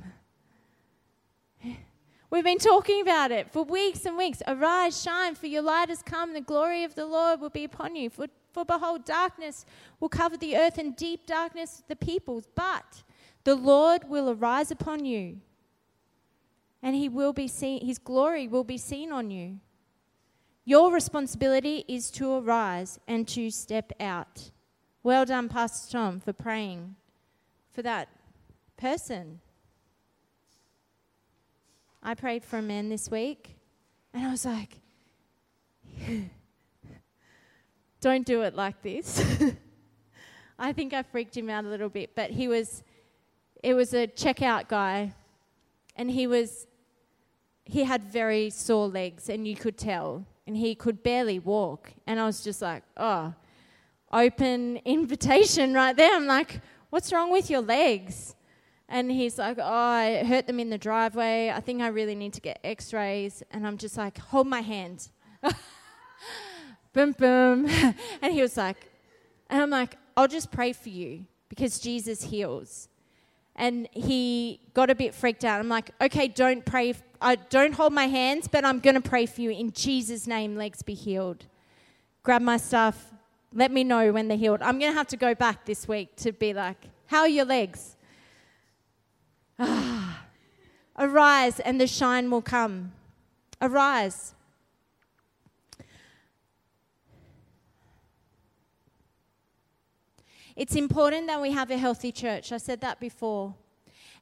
We've 2.29 2.43
been 2.43 2.59
talking 2.59 3.01
about 3.01 3.31
it 3.31 3.51
for 3.51 3.63
weeks 3.63 4.05
and 4.05 4.17
weeks. 4.17 4.41
Arise, 4.47 5.01
shine, 5.01 5.35
for 5.35 5.47
your 5.47 5.61
light 5.61 5.87
has 5.87 6.03
come, 6.03 6.33
the 6.33 6.41
glory 6.41 6.83
of 6.83 6.93
the 6.95 7.05
Lord 7.05 7.39
will 7.39 7.49
be 7.49 7.63
upon 7.63 7.95
you. 7.95 8.09
For, 8.09 8.27
for 8.51 8.65
behold, 8.65 9.05
darkness 9.05 9.65
will 10.01 10.09
cover 10.09 10.35
the 10.35 10.57
earth, 10.57 10.77
and 10.77 10.95
deep 10.95 11.25
darkness 11.25 11.83
the 11.87 11.95
peoples. 11.95 12.47
But 12.53 13.03
the 13.47 13.55
Lord 13.55 14.09
will 14.09 14.29
arise 14.29 14.71
upon 14.71 15.05
you, 15.05 15.37
and 16.83 16.93
he 16.93 17.07
will 17.07 17.31
be 17.31 17.47
seen 17.47 17.79
his 17.85 17.97
glory 17.97 18.45
will 18.45 18.65
be 18.65 18.77
seen 18.77 19.09
on 19.09 19.31
you. 19.31 19.61
Your 20.65 20.91
responsibility 20.91 21.85
is 21.87 22.11
to 22.11 22.29
arise 22.39 22.99
and 23.07 23.25
to 23.29 23.49
step 23.49 23.93
out. 24.01 24.51
Well 25.01 25.23
done, 25.23 25.47
Pastor 25.47 25.93
Tom, 25.93 26.19
for 26.19 26.33
praying 26.33 26.97
for 27.71 27.81
that 27.83 28.09
person. 28.75 29.39
I 32.03 32.15
prayed 32.15 32.43
for 32.43 32.57
a 32.57 32.61
man 32.61 32.89
this 32.89 33.09
week, 33.09 33.55
and 34.13 34.27
I 34.27 34.31
was 34.31 34.43
like, 34.43 34.81
don't 38.01 38.25
do 38.25 38.41
it 38.41 38.55
like 38.55 38.81
this. 38.81 39.23
I 40.59 40.73
think 40.73 40.93
I 40.93 41.01
freaked 41.01 41.37
him 41.37 41.49
out 41.49 41.63
a 41.63 41.69
little 41.69 41.87
bit, 41.87 42.13
but 42.13 42.31
he 42.31 42.49
was, 42.49 42.83
it 43.63 43.73
was 43.73 43.93
a 43.93 44.07
checkout 44.07 44.67
guy, 44.67 45.13
and 45.95 46.11
he 46.11 46.27
was, 46.27 46.67
he 47.65 47.83
had 47.83 48.03
very 48.03 48.49
sore 48.49 48.87
legs, 48.87 49.29
and 49.29 49.47
you 49.47 49.55
could 49.55 49.77
tell, 49.77 50.25
and 50.45 50.57
he 50.57 50.75
could 50.75 51.03
barely 51.03 51.39
walk. 51.39 51.91
And 52.05 52.19
I 52.19 52.25
was 52.25 52.43
just 52.43 52.61
like, 52.61 52.83
oh, 52.97 53.33
open 54.11 54.77
invitation 54.85 55.73
right 55.73 55.95
there. 55.95 56.15
I'm 56.15 56.27
like, 56.27 56.61
what's 56.89 57.11
wrong 57.11 57.31
with 57.31 57.49
your 57.49 57.61
legs? 57.61 58.35
And 58.89 59.11
he's 59.11 59.37
like, 59.37 59.57
oh, 59.59 59.63
I 59.63 60.23
hurt 60.23 60.47
them 60.47 60.59
in 60.59 60.69
the 60.69 60.77
driveway. 60.77 61.51
I 61.53 61.59
think 61.59 61.81
I 61.81 61.87
really 61.87 62.15
need 62.15 62.33
to 62.33 62.41
get 62.41 62.59
x 62.63 62.93
rays. 62.93 63.43
And 63.51 63.67
I'm 63.67 63.77
just 63.77 63.97
like, 63.97 64.17
hold 64.17 64.47
my 64.47 64.61
hand. 64.61 65.09
boom, 66.93 67.11
boom. 67.11 67.67
and 68.21 68.33
he 68.33 68.41
was 68.41 68.55
like, 68.55 68.77
and 69.49 69.61
I'm 69.61 69.69
like, 69.69 69.97
I'll 70.15 70.27
just 70.27 70.51
pray 70.51 70.71
for 70.71 70.89
you 70.89 71.25
because 71.49 71.79
Jesus 71.79 72.23
heals. 72.23 72.87
And 73.57 73.87
he 73.91 74.59
got 74.73 74.89
a 74.89 74.95
bit 74.95 75.15
freaked 75.15 75.43
out. 75.43 75.59
I'm 75.59 75.69
like, 75.69 75.91
okay, 75.99 76.27
don't 76.27 76.63
pray. 76.65 76.93
I 77.21 77.35
don't 77.35 77.73
hold 77.73 77.91
my 77.93 78.07
hands, 78.07 78.47
but 78.47 78.63
I'm 78.63 78.79
going 78.79 78.95
to 78.95 79.01
pray 79.01 79.25
for 79.25 79.41
you 79.41 79.49
in 79.49 79.71
Jesus' 79.71 80.27
name. 80.27 80.55
Legs 80.55 80.83
be 80.83 80.93
healed. 80.93 81.45
Grab 82.21 82.41
my 82.41 82.57
stuff. 82.57 83.11
Let 83.53 83.71
me 83.71 83.83
know 83.83 84.11
when 84.11 84.27
they're 84.27 84.37
healed. 84.37 84.61
I'm 84.61 84.77
going 84.77 84.91
to 84.91 84.97
have 84.97 85.07
to 85.07 85.17
go 85.17 85.33
back 85.33 85.65
this 85.65 85.87
week 85.87 86.15
to 86.17 86.31
be 86.31 86.53
like, 86.53 86.77
how 87.07 87.21
are 87.21 87.27
your 87.27 87.45
legs? 87.45 87.95
Ah. 89.57 90.23
Arise, 90.99 91.59
and 91.59 91.79
the 91.79 91.85
shine 91.85 92.31
will 92.31 92.41
come. 92.41 92.91
Arise. 93.61 94.33
It's 100.57 100.75
important 100.75 101.27
that 101.27 101.39
we 101.39 101.51
have 101.51 101.69
a 101.69 101.77
healthy 101.77 102.11
church. 102.11 102.51
I 102.51 102.57
said 102.57 102.81
that 102.81 102.99
before. 102.99 103.53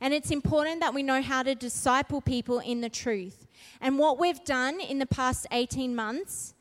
And 0.02 0.14
it's 0.14 0.32
important 0.32 0.82
that 0.82 0.94
we 0.94 1.02
know 1.02 1.22
how 1.22 1.44
to 1.44 1.56
disciple 1.56 2.20
people 2.20 2.60
in 2.60 2.82
the 2.82 2.90
truth. 2.90 3.48
And 3.80 3.98
what 3.98 4.20
we've 4.20 4.44
done 4.44 4.82
in 4.82 5.00
the 5.00 5.06
past 5.06 5.48
18 5.52 5.96
months 5.96 6.54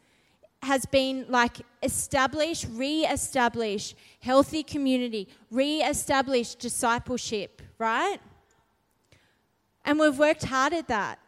has 0.62 0.86
been 0.86 1.26
like 1.28 1.58
establish, 1.82 2.64
re 2.66 3.04
establish 3.04 3.96
healthy 4.20 4.62
community, 4.62 5.28
re 5.50 5.82
establish 5.82 6.54
discipleship, 6.54 7.60
right? 7.76 8.18
And 9.84 9.98
we've 9.98 10.16
worked 10.16 10.44
hard 10.44 10.72
at 10.72 10.86
that. 10.86 11.18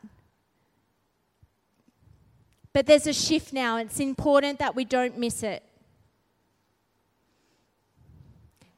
But 2.73 2.87
there's 2.87 3.09
a 3.09 3.13
shift 3.13 3.53
now. 3.53 3.79
It's 3.79 3.99
important 3.99 4.61
that 4.61 4.77
we 4.77 4.85
don't 4.85 5.19
miss 5.19 5.43
it. 5.43 5.65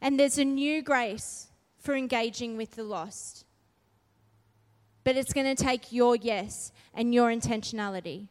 And 0.00 0.18
there's 0.18 0.38
a 0.38 0.44
new 0.44 0.82
grace 0.82 1.48
for 1.78 1.94
engaging 1.94 2.56
with 2.56 2.72
the 2.72 2.84
lost. 2.84 3.44
But 5.04 5.16
it's 5.16 5.32
going 5.32 5.54
to 5.54 5.60
take 5.60 5.92
your 5.92 6.16
yes 6.16 6.72
and 6.94 7.14
your 7.14 7.30
intentionality. 7.30 8.28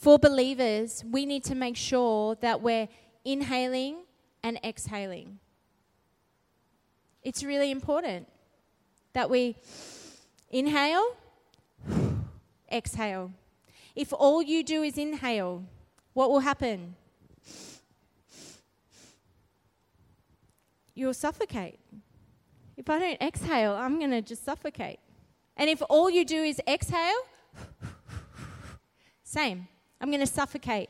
For 0.00 0.18
believers, 0.18 1.04
we 1.08 1.26
need 1.26 1.44
to 1.44 1.54
make 1.54 1.76
sure 1.76 2.34
that 2.36 2.62
we're 2.62 2.88
inhaling 3.24 3.98
and 4.42 4.58
exhaling. 4.64 5.38
It's 7.22 7.44
really 7.44 7.70
important 7.70 8.26
that 9.12 9.28
we 9.28 9.56
inhale, 10.50 11.16
exhale. 12.72 13.32
If 13.94 14.12
all 14.12 14.42
you 14.42 14.62
do 14.62 14.82
is 14.82 14.98
inhale, 14.98 15.64
what 16.12 16.30
will 16.30 16.40
happen? 16.40 16.94
You'll 20.94 21.14
suffocate. 21.14 21.78
If 22.76 22.88
I 22.88 22.98
don't 22.98 23.20
exhale, 23.20 23.74
I'm 23.74 23.98
going 23.98 24.10
to 24.10 24.22
just 24.22 24.44
suffocate. 24.44 25.00
And 25.56 25.68
if 25.68 25.82
all 25.88 26.08
you 26.10 26.24
do 26.24 26.42
is 26.42 26.60
exhale, 26.66 27.22
same. 29.22 29.68
I'm 30.00 30.08
going 30.08 30.20
to 30.20 30.26
suffocate. 30.26 30.88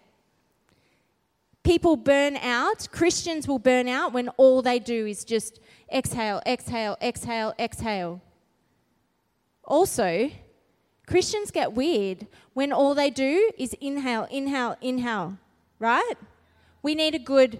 People 1.63 1.97
burn 1.97 2.37
out, 2.37 2.89
Christians 2.91 3.47
will 3.47 3.59
burn 3.59 3.87
out 3.87 4.13
when 4.13 4.29
all 4.31 4.63
they 4.63 4.79
do 4.79 5.07
is 5.07 5.25
just 5.25 5.61
exhale, 5.93 6.41
exhale, 6.47 6.97
exhale, 7.03 7.53
exhale. 7.59 8.23
Also, 9.65 10.31
Christians 11.11 11.51
get 11.51 11.73
weird 11.73 12.29
when 12.55 12.73
all 12.73 12.95
they 12.95 13.11
do 13.11 13.51
is 13.59 13.75
inhale, 13.81 14.29
inhale, 14.31 14.77
inhale, 14.81 15.39
right? 15.81 16.15
We 16.83 16.95
need 16.95 17.17
a 17.17 17.19
good 17.19 17.59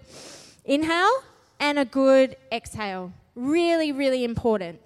inhale 0.65 1.25
and 1.59 1.77
a 1.77 1.85
good 1.85 2.37
exhale. 2.53 3.13
Really, 3.35 3.91
really 3.91 4.23
important. 4.23 4.81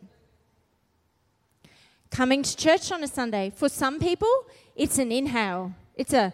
Coming 2.11 2.43
to 2.43 2.57
church 2.57 2.91
on 2.91 3.05
a 3.05 3.07
Sunday, 3.07 3.53
for 3.55 3.69
some 3.69 4.01
people, 4.01 4.33
it's 4.75 4.97
an 4.97 5.13
inhale. 5.13 5.75
It's 5.95 6.15
a, 6.15 6.33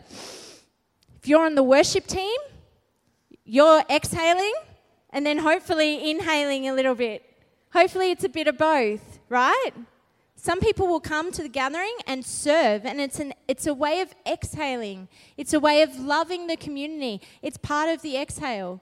if 1.19 1.27
you're 1.27 1.45
on 1.45 1.57
the 1.57 1.65
worship 1.65 2.07
team, 2.07 2.39
you're 3.45 3.83
exhaling 3.91 4.55
and 5.11 5.27
then 5.27 5.39
hopefully 5.39 6.09
inhaling 6.09 6.69
a 6.69 6.75
little 6.75 6.95
bit. 6.95 7.25
Hopefully, 7.73 8.13
it's 8.13 8.23
a 8.23 8.29
bit 8.29 8.47
of 8.47 8.57
both, 8.57 9.19
right? 9.29 9.71
Some 10.43 10.61
people 10.61 10.87
will 10.87 11.01
come 11.01 11.33
to 11.33 11.43
the 11.43 11.51
gathering 11.51 11.95
and 12.07 12.25
serve, 12.25 12.87
and 12.87 12.99
it's, 12.99 13.21
an, 13.21 13.35
it's 13.47 13.67
a 13.67 13.75
way 13.75 14.01
of 14.01 14.15
exhaling. 14.27 15.07
It's 15.37 15.53
a 15.53 15.61
way 15.61 15.83
of 15.83 16.01
loving 16.01 16.47
the 16.47 16.57
community. 16.57 17.21
It's 17.43 17.59
part 17.59 17.91
of 17.91 18.01
the 18.01 18.17
exhale. 18.17 18.81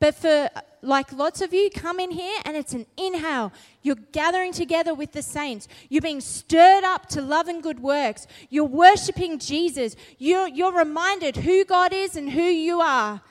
But 0.00 0.16
for 0.16 0.50
like 0.82 1.12
lots 1.12 1.42
of 1.42 1.54
you 1.54 1.70
come 1.70 2.00
in 2.00 2.10
here 2.10 2.36
and 2.44 2.56
it's 2.56 2.72
an 2.72 2.86
inhale. 2.96 3.52
You're 3.82 3.94
gathering 4.10 4.52
together 4.52 4.94
with 4.94 5.12
the 5.12 5.22
saints. 5.22 5.68
You're 5.88 6.02
being 6.02 6.20
stirred 6.20 6.82
up 6.82 7.06
to 7.10 7.22
love 7.22 7.46
and 7.46 7.62
good 7.62 7.78
works. 7.78 8.26
You're 8.50 8.64
worshiping 8.64 9.38
Jesus. 9.38 9.94
You're, 10.18 10.48
you're 10.48 10.76
reminded 10.76 11.36
who 11.36 11.64
God 11.64 11.92
is 11.92 12.16
and 12.16 12.32
who 12.32 12.42
you 12.42 12.80
are. 12.80 13.22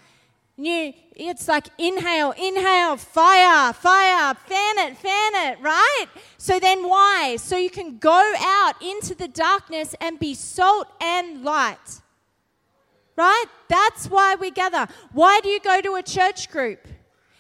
You, 0.57 0.93
it's 1.15 1.49
like 1.49 1.67
inhale, 1.77 2.31
inhale, 2.31 2.95
fire, 2.95 3.73
fire, 3.73 4.33
fan 4.33 4.77
it, 4.79 4.97
fan 4.97 5.31
it, 5.35 5.61
right? 5.61 6.05
So 6.37 6.59
then 6.59 6.87
why? 6.87 7.35
So 7.37 7.57
you 7.57 7.69
can 7.69 7.97
go 7.97 8.33
out 8.39 8.81
into 8.81 9.15
the 9.15 9.27
darkness 9.27 9.95
and 9.99 10.17
be 10.17 10.33
salt 10.33 10.87
and 11.01 11.43
light. 11.43 11.99
Right? 13.17 13.45
That's 13.67 14.07
why 14.07 14.35
we 14.35 14.51
gather. 14.51 14.87
Why 15.11 15.41
do 15.41 15.49
you 15.49 15.59
go 15.59 15.81
to 15.81 15.95
a 15.95 16.03
church 16.03 16.49
group? 16.49 16.87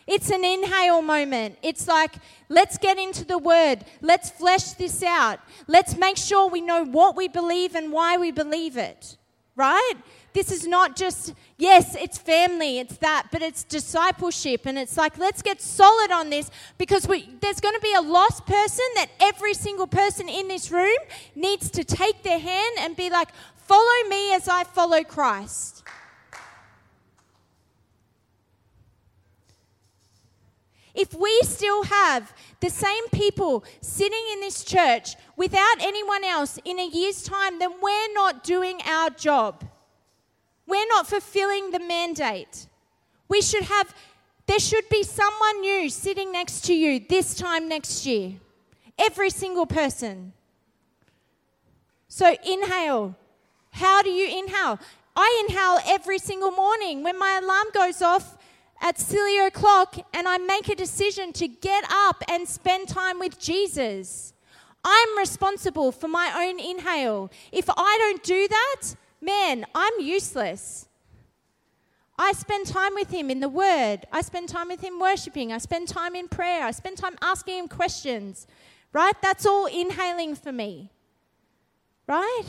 It's 0.07 0.29
an 0.29 0.43
inhale 0.45 1.01
moment. 1.01 1.57
It's 1.63 1.87
like, 1.87 2.15
let's 2.47 2.77
get 2.77 2.97
into 2.99 3.25
the 3.25 3.37
word. 3.37 3.85
Let's 4.01 4.29
flesh 4.29 4.71
this 4.73 5.01
out. 5.03 5.39
Let's 5.67 5.97
make 5.97 6.17
sure 6.17 6.49
we 6.49 6.61
know 6.61 6.83
what 6.83 7.15
we 7.15 7.27
believe 7.27 7.75
and 7.75 7.91
why 7.91 8.17
we 8.17 8.31
believe 8.31 8.77
it. 8.77 9.17
Right? 9.55 9.93
This 10.35 10.51
is 10.51 10.67
not 10.67 10.97
just, 10.97 11.33
yes, 11.57 11.95
it's 11.95 12.17
family, 12.17 12.79
it's 12.79 12.97
that, 12.97 13.27
but 13.31 13.41
it's 13.41 13.63
discipleship. 13.63 14.65
And 14.65 14.77
it's 14.77 14.97
like, 14.97 15.17
let's 15.17 15.41
get 15.41 15.61
solid 15.61 16.11
on 16.11 16.29
this 16.29 16.51
because 16.77 17.07
we, 17.07 17.29
there's 17.39 17.61
going 17.61 17.73
to 17.73 17.79
be 17.79 17.93
a 17.93 18.01
lost 18.01 18.45
person 18.45 18.83
that 18.95 19.07
every 19.21 19.53
single 19.53 19.87
person 19.87 20.27
in 20.27 20.49
this 20.49 20.71
room 20.71 20.97
needs 21.35 21.69
to 21.69 21.85
take 21.85 22.21
their 22.23 22.37
hand 22.37 22.75
and 22.79 22.97
be 22.97 23.09
like, 23.09 23.29
follow 23.55 24.09
me 24.09 24.33
as 24.33 24.49
I 24.49 24.65
follow 24.65 25.05
Christ. 25.05 25.83
If 30.93 31.13
we 31.13 31.39
still 31.43 31.83
have 31.83 32.33
the 32.59 32.69
same 32.69 33.07
people 33.13 33.63
sitting 33.79 34.25
in 34.33 34.41
this 34.41 34.65
church 34.65 35.15
without 35.37 35.75
anyone 35.79 36.25
else 36.25 36.59
in 36.65 36.77
a 36.77 36.85
year's 36.85 37.23
time, 37.23 37.57
then 37.57 37.71
we're 37.81 38.13
not 38.13 38.43
doing 38.43 38.81
our 38.85 39.09
job. 39.11 39.63
We're 40.67 40.87
not 40.87 41.07
fulfilling 41.07 41.71
the 41.71 41.79
mandate. 41.79 42.67
We 43.27 43.41
should 43.41 43.63
have, 43.63 43.93
there 44.47 44.59
should 44.59 44.87
be 44.89 45.03
someone 45.03 45.61
new 45.61 45.89
sitting 45.89 46.31
next 46.31 46.65
to 46.65 46.73
you 46.73 46.99
this 46.99 47.35
time 47.35 47.67
next 47.67 48.05
year. 48.05 48.33
Every 48.97 49.29
single 49.29 49.65
person. 49.65 50.33
So 52.07 52.35
inhale. 52.45 53.15
How 53.71 54.01
do 54.01 54.09
you 54.09 54.39
inhale? 54.39 54.79
I 55.15 55.45
inhale 55.47 55.79
every 55.85 56.17
single 56.17 56.51
morning. 56.51 57.03
When 57.03 57.19
my 57.19 57.39
alarm 57.41 57.67
goes 57.73 58.01
off, 58.01 58.37
at 58.81 58.99
silly 58.99 59.39
o'clock 59.39 59.95
and 60.13 60.27
I 60.27 60.37
make 60.37 60.69
a 60.69 60.75
decision 60.75 61.33
to 61.33 61.47
get 61.47 61.85
up 61.89 62.23
and 62.27 62.47
spend 62.47 62.87
time 62.87 63.19
with 63.19 63.39
Jesus. 63.39 64.33
I'm 64.83 65.17
responsible 65.17 65.91
for 65.91 66.07
my 66.07 66.31
own 66.35 66.59
inhale. 66.59 67.31
If 67.51 67.69
I 67.69 67.97
don't 67.99 68.23
do 68.23 68.47
that, 68.47 68.95
man, 69.25 69.65
I'm 69.73 69.93
useless. 69.99 70.87
I 72.17 72.31
spend 72.31 72.67
time 72.67 72.93
with 72.93 73.09
Him 73.09 73.29
in 73.29 73.39
the 73.41 73.49
Word. 73.49 74.05
I 74.11 74.21
spend 74.21 74.47
time 74.47 74.69
with 74.69 74.81
Him 74.81 74.99
worshiping. 74.99 75.51
I 75.51 75.57
spend 75.57 75.87
time 75.87 76.15
in 76.15 76.27
prayer. 76.27 76.63
I 76.63 76.71
spend 76.71 76.97
time 76.97 77.15
asking 77.21 77.57
Him 77.59 77.67
questions. 77.67 78.47
Right? 78.93 79.15
That's 79.21 79.45
all 79.45 79.65
inhaling 79.65 80.35
for 80.35 80.53
me. 80.53 80.91
Right? 82.07 82.43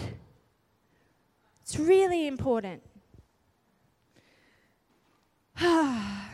It's 1.63 1.79
really 1.79 2.27
important. 2.27 2.83
Ah. 5.59 6.26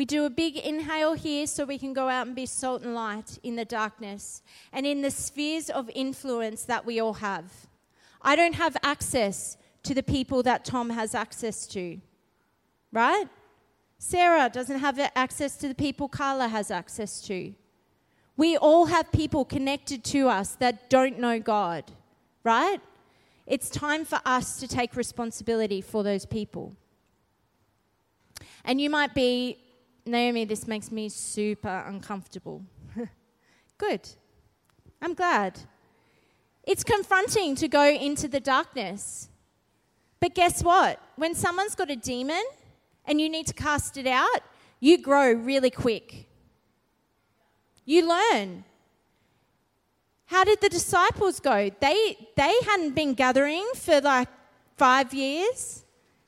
We 0.00 0.06
do 0.06 0.24
a 0.24 0.30
big 0.30 0.56
inhale 0.56 1.12
here 1.12 1.46
so 1.46 1.66
we 1.66 1.76
can 1.76 1.92
go 1.92 2.08
out 2.08 2.26
and 2.26 2.34
be 2.34 2.46
salt 2.46 2.80
and 2.80 2.94
light 2.94 3.38
in 3.42 3.56
the 3.56 3.66
darkness 3.66 4.40
and 4.72 4.86
in 4.86 5.02
the 5.02 5.10
spheres 5.10 5.68
of 5.68 5.90
influence 5.94 6.64
that 6.64 6.86
we 6.86 6.98
all 6.98 7.12
have. 7.12 7.52
I 8.22 8.34
don't 8.34 8.54
have 8.54 8.78
access 8.82 9.58
to 9.82 9.92
the 9.92 10.02
people 10.02 10.42
that 10.44 10.64
Tom 10.64 10.88
has 10.88 11.14
access 11.14 11.66
to, 11.66 12.00
right? 12.90 13.26
Sarah 13.98 14.48
doesn't 14.50 14.78
have 14.78 14.98
access 15.14 15.58
to 15.58 15.68
the 15.68 15.74
people 15.74 16.08
Carla 16.08 16.48
has 16.48 16.70
access 16.70 17.20
to. 17.26 17.52
We 18.38 18.56
all 18.56 18.86
have 18.86 19.12
people 19.12 19.44
connected 19.44 20.02
to 20.04 20.28
us 20.28 20.54
that 20.60 20.88
don't 20.88 21.18
know 21.18 21.38
God, 21.38 21.84
right? 22.42 22.80
It's 23.46 23.68
time 23.68 24.06
for 24.06 24.18
us 24.24 24.60
to 24.60 24.66
take 24.66 24.96
responsibility 24.96 25.82
for 25.82 26.02
those 26.02 26.24
people. 26.24 26.74
And 28.64 28.80
you 28.80 28.88
might 28.88 29.14
be, 29.14 29.58
Naomi, 30.06 30.44
this 30.44 30.66
makes 30.66 30.90
me 30.90 31.08
super 31.08 31.84
uncomfortable. 31.86 32.62
Good. 33.78 34.08
I'm 35.02 35.14
glad. 35.14 35.60
It's 36.64 36.84
confronting 36.84 37.54
to 37.56 37.68
go 37.68 37.84
into 37.84 38.28
the 38.28 38.40
darkness. 38.40 39.28
But 40.20 40.34
guess 40.34 40.62
what? 40.62 41.00
When 41.16 41.34
someone's 41.34 41.74
got 41.74 41.90
a 41.90 41.96
demon 41.96 42.42
and 43.06 43.20
you 43.20 43.28
need 43.28 43.46
to 43.46 43.54
cast 43.54 43.96
it 43.96 44.06
out, 44.06 44.42
you 44.78 44.98
grow 44.98 45.32
really 45.32 45.70
quick. 45.70 46.28
You 47.84 48.08
learn. 48.08 48.64
How 50.26 50.44
did 50.44 50.60
the 50.60 50.68
disciples 50.68 51.40
go? 51.40 51.70
They, 51.80 52.16
they 52.36 52.54
hadn't 52.66 52.94
been 52.94 53.14
gathering 53.14 53.66
for 53.74 54.00
like 54.00 54.28
five 54.76 55.12
years. 55.12 55.84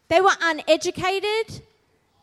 They 0.09 0.21
were 0.21 0.35
uneducated. 0.43 1.63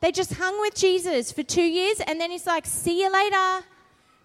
They 0.02 0.12
just 0.12 0.34
hung 0.34 0.60
with 0.62 0.76
Jesus 0.76 1.32
for 1.32 1.44
two 1.44 1.64
years, 1.64 2.00
and 2.00 2.20
then 2.20 2.32
he's 2.32 2.48
like, 2.48 2.66
See 2.66 3.02
you 3.02 3.12
later. 3.12 3.66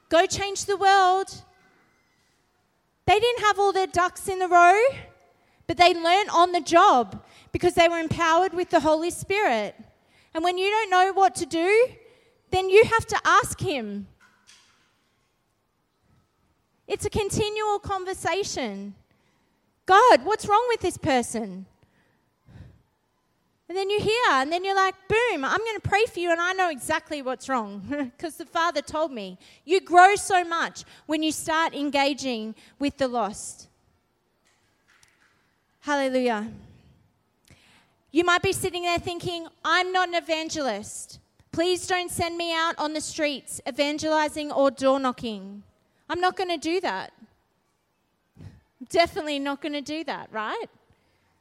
Go 0.09 0.27
change 0.27 0.67
the 0.67 0.77
world. 0.77 1.43
They 3.07 3.19
didn't 3.19 3.45
have 3.45 3.59
all 3.59 3.73
their 3.73 3.87
ducks 3.87 4.29
in 4.29 4.41
a 4.41 4.49
row, 4.49 4.81
but 5.67 5.77
they 5.77 5.93
learned 5.95 6.31
on 6.31 6.53
the 6.53 6.61
job 6.61 7.23
because 7.53 7.75
they 7.75 7.89
were 7.89 7.99
empowered 7.99 8.55
with 8.55 8.71
the 8.71 8.81
Holy 8.81 9.11
Spirit. 9.11 9.75
And 10.33 10.43
when 10.43 10.59
you 10.59 10.71
don't 10.71 10.91
know 10.91 11.13
what 11.13 11.35
to 11.37 11.47
do, 11.47 11.89
then 12.51 12.71
you 12.71 12.85
have 12.85 13.07
to 13.07 13.21
ask 13.25 13.61
Him. 13.61 14.07
It's 16.87 17.05
a 17.05 17.11
continual 17.11 17.79
conversation. 17.79 18.95
God, 19.87 20.25
what's 20.25 20.47
wrong 20.47 20.65
with 20.69 20.81
this 20.81 20.97
person? 20.97 21.67
And 23.69 23.79
then 23.79 23.89
you 23.89 23.99
hear, 23.99 24.23
and 24.31 24.53
then 24.53 24.63
you're 24.63 24.75
like, 24.75 24.95
boom, 25.09 25.45
I'm 25.45 25.59
going 25.59 25.81
to 25.81 25.89
pray 25.89 26.05
for 26.05 26.21
you, 26.21 26.31
and 26.31 26.41
I 26.41 26.53
know 26.53 26.69
exactly 26.69 27.23
what's 27.23 27.49
wrong 27.49 27.83
because 28.17 28.37
the 28.37 28.45
Father 28.45 28.83
told 28.83 29.11
me. 29.11 29.39
You 29.65 29.81
grow 29.81 30.17
so 30.17 30.45
much 30.45 30.85
when 31.07 31.23
you 31.23 31.33
start 31.33 31.75
engaging 31.75 32.55
with 32.79 32.99
the 32.99 33.09
lost. 33.09 33.69
Hallelujah. 35.81 36.49
You 38.11 38.25
might 38.25 38.43
be 38.43 38.53
sitting 38.53 38.83
there 38.83 38.99
thinking, 38.99 39.49
I'm 39.65 39.93
not 39.93 40.09
an 40.09 40.15
evangelist. 40.15 41.19
Please 41.51 41.87
don't 41.87 42.11
send 42.11 42.37
me 42.37 42.55
out 42.55 42.75
on 42.79 42.93
the 42.93 43.01
streets 43.01 43.61
evangelizing 43.67 44.53
or 44.53 44.71
door 44.71 45.01
knocking. 45.01 45.63
I'm 46.11 46.21
not 46.21 46.37
going 46.37 46.51
to 46.51 46.59
do 46.59 46.81
that. 46.83 47.13
Definitely 48.89 49.39
not 49.39 49.63
going 49.63 49.73
to 49.73 49.81
do 49.81 50.05
that, 50.05 50.29
right? 50.31 50.67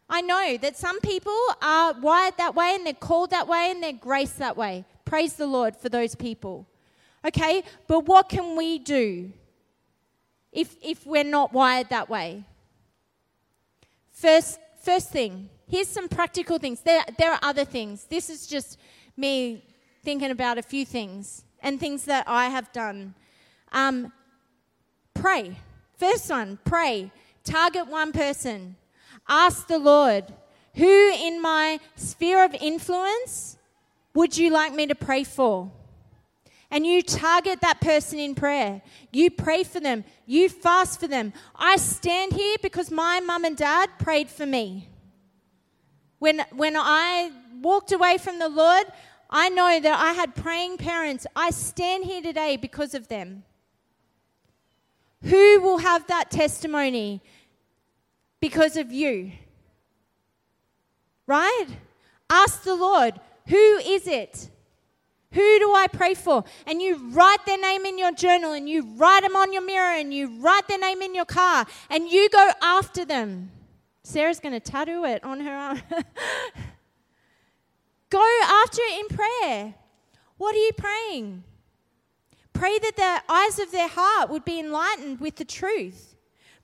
I 0.09 0.21
know 0.21 0.57
that 0.57 0.77
some 0.77 0.99
people 1.01 1.37
are 1.61 1.93
wired 1.99 2.35
that 2.37 2.55
way 2.55 2.73
and 2.75 2.85
they're 2.85 2.93
called 2.93 3.31
that 3.31 3.47
way 3.47 3.71
and 3.71 3.81
they're 3.81 3.93
graced 3.93 4.37
that 4.39 4.57
way. 4.57 4.85
Praise 5.05 5.33
the 5.33 5.47
Lord 5.47 5.75
for 5.75 5.89
those 5.89 6.15
people. 6.15 6.67
Okay, 7.25 7.63
but 7.87 8.05
what 8.05 8.29
can 8.29 8.55
we 8.55 8.79
do 8.79 9.31
if, 10.51 10.75
if 10.83 11.05
we're 11.05 11.23
not 11.23 11.53
wired 11.53 11.89
that 11.89 12.09
way? 12.09 12.43
First, 14.11 14.59
first 14.81 15.09
thing, 15.09 15.49
here's 15.67 15.87
some 15.87 16.09
practical 16.09 16.57
things. 16.59 16.81
There, 16.81 17.03
there 17.17 17.31
are 17.31 17.39
other 17.41 17.65
things. 17.65 18.05
This 18.05 18.29
is 18.29 18.45
just 18.45 18.77
me 19.15 19.63
thinking 20.03 20.31
about 20.31 20.57
a 20.57 20.61
few 20.61 20.85
things 20.85 21.45
and 21.61 21.79
things 21.79 22.05
that 22.05 22.25
I 22.27 22.49
have 22.49 22.71
done. 22.73 23.15
Um, 23.71 24.11
Pray. 25.13 25.57
First 25.97 26.29
one, 26.29 26.59
pray. 26.65 27.11
Target 27.43 27.87
one 27.87 28.11
person. 28.11 28.75
Ask 29.27 29.67
the 29.67 29.79
Lord, 29.79 30.25
who 30.75 31.11
in 31.13 31.41
my 31.41 31.79
sphere 31.95 32.43
of 32.43 32.53
influence 32.55 33.57
would 34.13 34.37
you 34.37 34.49
like 34.49 34.73
me 34.73 34.87
to 34.87 34.95
pray 34.95 35.23
for? 35.23 35.71
And 36.69 36.87
you 36.87 37.03
target 37.03 37.61
that 37.61 37.81
person 37.81 38.19
in 38.19 38.33
prayer. 38.33 38.81
You 39.11 39.29
pray 39.29 39.63
for 39.63 39.79
them. 39.79 40.03
You 40.25 40.49
fast 40.49 40.99
for 40.99 41.07
them. 41.07 41.31
I 41.55 41.75
stand 41.75 42.33
here 42.33 42.57
because 42.63 42.89
my 42.89 43.19
mum 43.19 43.45
and 43.45 43.55
dad 43.55 43.91
prayed 43.99 44.27
for 44.27 44.47
me. 44.47 44.89
When, 46.17 46.43
when 46.51 46.75
I 46.75 47.31
walked 47.61 47.91
away 47.91 48.17
from 48.17 48.39
the 48.39 48.49
Lord, 48.49 48.85
I 49.29 49.49
know 49.49 49.79
that 49.79 49.99
I 49.99 50.13
had 50.13 50.35
praying 50.35 50.77
parents. 50.77 51.27
I 51.35 51.51
stand 51.51 52.05
here 52.05 52.21
today 52.23 52.57
because 52.57 52.95
of 52.95 53.07
them. 53.07 53.43
Who 55.23 55.61
will 55.61 55.77
have 55.77 56.07
that 56.07 56.31
testimony 56.31 57.21
because 58.43 58.75
of 58.75 58.91
you? 58.91 59.31
Right? 61.27 61.67
Ask 62.29 62.63
the 62.63 62.75
Lord, 62.75 63.13
who 63.47 63.77
is 63.77 64.05
it? 64.05 64.49
Who 65.31 65.59
do 65.59 65.73
I 65.73 65.87
pray 65.87 66.13
for? 66.13 66.43
And 66.67 66.81
you 66.81 66.97
write 67.11 67.45
their 67.45 67.57
name 67.57 67.85
in 67.85 67.97
your 67.97 68.11
journal 68.11 68.51
and 68.51 68.67
you 68.67 68.97
write 68.97 69.23
them 69.23 69.37
on 69.37 69.53
your 69.53 69.65
mirror 69.65 69.95
and 69.95 70.13
you 70.13 70.41
write 70.41 70.67
their 70.67 70.77
name 70.77 71.01
in 71.01 71.15
your 71.15 71.23
car 71.23 71.65
and 71.89 72.09
you 72.09 72.27
go 72.27 72.51
after 72.61 73.05
them. 73.05 73.49
Sarah's 74.03 74.41
going 74.41 74.51
to 74.51 74.59
tattoo 74.59 75.05
it 75.05 75.23
on 75.23 75.39
her 75.39 75.55
arm. 75.55 75.81
go 78.09 78.39
after 78.43 78.81
it 78.81 78.99
in 78.99 79.17
prayer. 79.17 79.73
What 80.37 80.53
are 80.53 80.65
you 80.65 80.71
praying? 80.75 81.45
Pray 82.51 82.77
that 82.77 82.97
the 82.97 83.33
eyes 83.33 83.57
of 83.57 83.71
their 83.71 83.87
heart 83.87 84.29
would 84.29 84.43
be 84.43 84.59
enlightened 84.59 85.21
with 85.21 85.37
the 85.37 85.45
truth. 85.45 86.12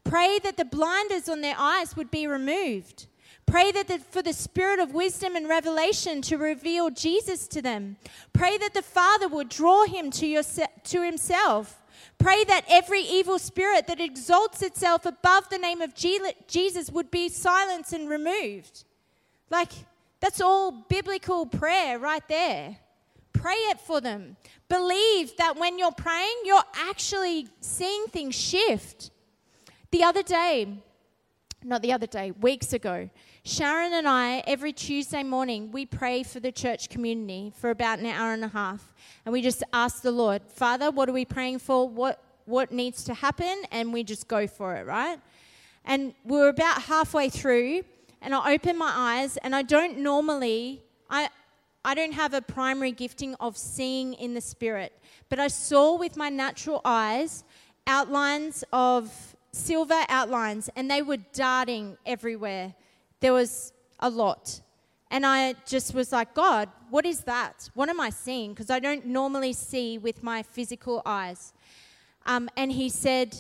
Pray 0.04 0.40
that 0.44 0.58
the 0.58 0.66
blinders 0.66 1.30
on 1.30 1.42
their 1.42 1.56
eyes 1.58 1.96
would 1.96 2.10
be 2.10 2.28
removed. 2.28 3.08
Pray 3.46 3.72
that 3.72 3.88
the, 3.88 3.98
for 3.98 4.22
the 4.22 4.34
spirit 4.34 4.80
of 4.80 4.94
wisdom 4.94 5.36
and 5.36 5.50
revelation 5.50 6.22
to 6.22 6.38
reveal 6.38 6.92
Jesus 6.92 7.48
to 7.48 7.62
them. 7.62 7.98
Pray 8.32 8.58
that 8.60 8.76
the 8.76 8.82
Father 8.82 9.28
would 9.28 9.50
draw 9.50 9.86
him 9.86 10.12
to, 10.12 10.28
your, 10.28 10.44
to 10.84 11.04
himself. 11.04 11.82
Pray 12.20 12.44
that 12.44 12.66
every 12.70 13.02
evil 13.02 13.40
spirit 13.40 13.88
that 13.88 14.00
exalts 14.00 14.62
itself 14.62 15.06
above 15.06 15.50
the 15.50 15.58
name 15.58 15.82
of 15.82 15.96
Jesus 15.96 16.92
would 16.92 17.10
be 17.10 17.28
silenced 17.28 17.94
and 17.94 18.08
removed. 18.10 18.84
Like, 19.50 19.72
that's 20.20 20.42
all 20.42 20.72
biblical 20.72 21.46
prayer 21.46 21.98
right 21.98 22.28
there. 22.28 22.78
Pray 23.34 23.54
it 23.54 23.80
for 23.80 24.02
them. 24.02 24.36
Believe 24.68 25.36
that 25.38 25.58
when 25.58 25.80
you're 25.80 25.92
praying, 25.92 26.36
you're 26.44 26.62
actually 26.76 27.48
seeing 27.62 28.06
things 28.08 28.36
shift. 28.36 29.12
The 29.92 30.04
other 30.04 30.22
day, 30.22 30.68
not 31.64 31.82
the 31.82 31.92
other 31.92 32.06
day, 32.06 32.30
weeks 32.30 32.74
ago, 32.74 33.10
Sharon 33.42 33.92
and 33.94 34.08
I, 34.08 34.44
every 34.46 34.72
Tuesday 34.72 35.24
morning, 35.24 35.72
we 35.72 35.88
pray 35.88 36.22
for 36.22 36.40
the 36.40 36.52
church 36.52 36.90
community 36.90 37.52
for 37.56 37.72
about 37.72 37.98
an 37.98 38.06
hour 38.06 38.34
and 38.34 38.46
a 38.46 38.50
half. 38.50 38.94
And 39.26 39.34
we 39.34 39.42
just 39.42 39.64
ask 39.74 40.04
the 40.04 40.12
Lord, 40.12 40.44
Father, 40.48 40.92
what 40.92 41.10
are 41.10 41.12
we 41.12 41.26
praying 41.26 41.58
for? 41.58 41.90
What, 41.90 42.24
what 42.46 42.72
needs 42.72 43.04
to 43.06 43.16
happen? 43.16 43.64
And 43.72 43.92
we 43.92 44.04
just 44.04 44.28
go 44.28 44.46
for 44.46 44.76
it, 44.76 44.86
right? 44.86 45.20
And 45.86 46.14
we're 46.24 46.50
about 46.50 46.84
halfway 46.84 47.30
through, 47.30 47.82
and 48.22 48.36
I 48.36 48.54
open 48.54 48.78
my 48.78 48.92
eyes, 48.94 49.38
and 49.38 49.56
I 49.56 49.64
don't 49.64 49.98
normally, 49.98 50.84
I, 51.10 51.30
I 51.84 51.96
don't 51.96 52.14
have 52.14 52.36
a 52.36 52.44
primary 52.44 52.92
gifting 52.92 53.34
of 53.40 53.58
seeing 53.58 54.14
in 54.14 54.36
the 54.36 54.42
spirit, 54.42 54.94
but 55.30 55.40
I 55.40 55.48
saw 55.48 55.98
with 55.98 56.16
my 56.16 56.30
natural 56.30 56.80
eyes 56.86 57.44
outlines 57.88 58.64
of 58.72 59.36
silver 59.52 60.02
outlines 60.10 60.70
and 60.76 60.90
they 60.90 61.02
were 61.02 61.18
darting 61.34 61.98
everywhere. 62.06 62.74
There 63.20 63.34
was 63.34 63.74
a 64.00 64.10
lot. 64.10 64.62
And 65.12 65.26
I 65.26 65.56
just 65.66 65.94
was 65.94 66.12
like, 66.12 66.34
God, 66.34 66.70
what 66.90 67.06
is 67.06 67.22
that? 67.22 67.70
What 67.74 67.90
am 67.90 68.00
I 68.00 68.12
seeing? 68.12 68.52
Because 68.52 68.70
I 68.70 68.80
don't 68.80 69.06
normally 69.06 69.54
see 69.54 69.98
with 69.98 70.22
my 70.22 70.44
physical 70.44 71.02
eyes. 71.06 71.54
Um, 72.26 72.50
and 72.56 72.72
he 72.72 72.90
said, 72.90 73.36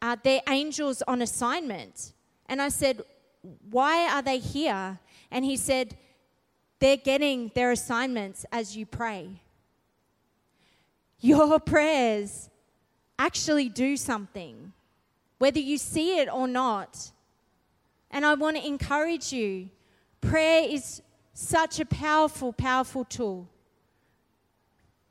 uh, 0.00 0.16
They're 0.22 0.40
angels 0.48 1.02
on 1.06 1.20
assignment. 1.20 2.14
And 2.46 2.60
I 2.62 2.70
said, 2.70 3.02
Why 3.70 4.08
are 4.08 4.22
they 4.22 4.38
here? 4.38 4.98
And 5.30 5.44
he 5.44 5.56
said, 5.56 5.96
They're 6.78 6.96
getting 6.96 7.50
their 7.54 7.72
assignments 7.72 8.46
as 8.50 8.76
you 8.76 8.86
pray. 8.86 9.42
Your 11.20 11.58
prayers 11.74 12.48
actually 13.18 13.68
do 13.68 13.96
something, 13.96 14.72
whether 15.38 15.60
you 15.60 15.78
see 15.78 16.18
it 16.18 16.28
or 16.32 16.48
not. 16.48 17.12
And 18.10 18.24
I 18.24 18.34
want 18.34 18.56
to 18.56 18.66
encourage 18.66 19.32
you 19.32 19.70
prayer 20.20 20.68
is 20.68 21.02
such 21.34 21.80
a 21.80 21.84
powerful, 21.84 22.52
powerful 22.52 23.04
tool. 23.04 23.48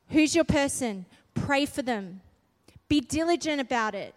Who's 0.09 0.36
your 0.36 0.45
person? 0.45 1.05
Pray 1.34 1.65
for 1.65 1.82
them. 1.82 2.21
Be 2.88 3.01
diligent 3.01 3.59
about 3.59 3.95
it. 3.95 4.15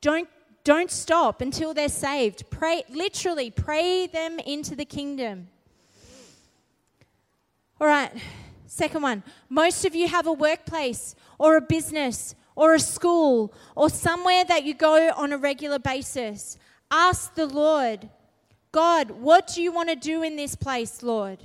Don't, 0.00 0.28
don't 0.64 0.90
stop 0.90 1.40
until 1.40 1.74
they're 1.74 1.88
saved. 1.88 2.50
Pray, 2.50 2.82
literally, 2.88 3.50
pray 3.50 4.06
them 4.06 4.38
into 4.40 4.74
the 4.74 4.84
kingdom. 4.84 5.48
All 7.80 7.86
right, 7.86 8.10
second 8.66 9.02
one. 9.02 9.22
Most 9.48 9.84
of 9.84 9.94
you 9.94 10.08
have 10.08 10.26
a 10.26 10.32
workplace 10.32 11.14
or 11.38 11.56
a 11.56 11.60
business 11.60 12.34
or 12.56 12.74
a 12.74 12.80
school 12.80 13.52
or 13.74 13.90
somewhere 13.90 14.44
that 14.44 14.64
you 14.64 14.74
go 14.74 15.10
on 15.16 15.32
a 15.32 15.38
regular 15.38 15.78
basis. 15.78 16.58
Ask 16.90 17.34
the 17.34 17.46
Lord, 17.46 18.08
God, 18.72 19.10
what 19.10 19.52
do 19.54 19.62
you 19.62 19.72
want 19.72 19.88
to 19.88 19.96
do 19.96 20.22
in 20.22 20.36
this 20.36 20.54
place, 20.54 21.02
Lord? 21.02 21.38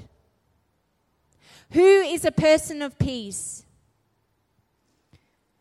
Who 1.72 2.02
is 2.02 2.26
a 2.26 2.32
person 2.32 2.82
of 2.82 2.98
peace? 2.98 3.66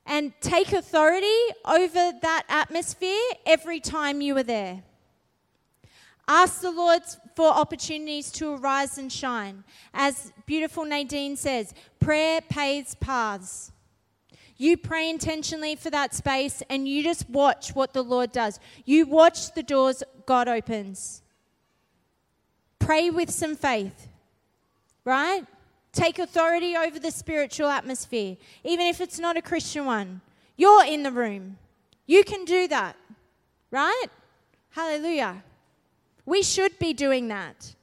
And 0.06 0.32
take 0.40 0.72
authority 0.72 1.26
over 1.66 2.12
that 2.22 2.44
atmosphere 2.48 3.20
every 3.44 3.78
time 3.78 4.22
you 4.22 4.36
are 4.38 4.42
there. 4.42 4.82
Ask 6.26 6.62
the 6.62 6.70
Lord 6.70 7.02
for 7.36 7.48
opportunities 7.48 8.30
to 8.32 8.54
arise 8.54 8.98
and 8.98 9.10
shine. 9.12 9.64
As 9.92 10.32
beautiful 10.46 10.84
Nadine 10.84 11.36
says, 11.36 11.74
prayer 12.00 12.40
paves 12.40 12.94
paths. 12.94 13.72
You 14.58 14.76
pray 14.76 15.08
intentionally 15.08 15.76
for 15.76 15.88
that 15.90 16.12
space 16.12 16.62
and 16.68 16.88
you 16.88 17.04
just 17.04 17.30
watch 17.30 17.76
what 17.76 17.92
the 17.92 18.02
Lord 18.02 18.32
does. 18.32 18.58
You 18.84 19.06
watch 19.06 19.54
the 19.54 19.62
doors 19.62 20.02
God 20.26 20.48
opens. 20.48 21.22
Pray 22.80 23.08
with 23.08 23.30
some 23.30 23.54
faith, 23.54 24.08
right? 25.04 25.44
Take 25.92 26.18
authority 26.18 26.76
over 26.76 26.98
the 26.98 27.12
spiritual 27.12 27.68
atmosphere, 27.68 28.36
even 28.64 28.86
if 28.86 29.00
it's 29.00 29.20
not 29.20 29.36
a 29.36 29.42
Christian 29.42 29.86
one. 29.86 30.20
You're 30.56 30.84
in 30.84 31.04
the 31.04 31.12
room. 31.12 31.56
You 32.06 32.24
can 32.24 32.44
do 32.44 32.66
that, 32.66 32.96
right? 33.70 34.06
Hallelujah. 34.70 35.44
We 36.26 36.42
should 36.42 36.78
be 36.80 36.92
doing 36.92 37.28
that. 37.28 37.74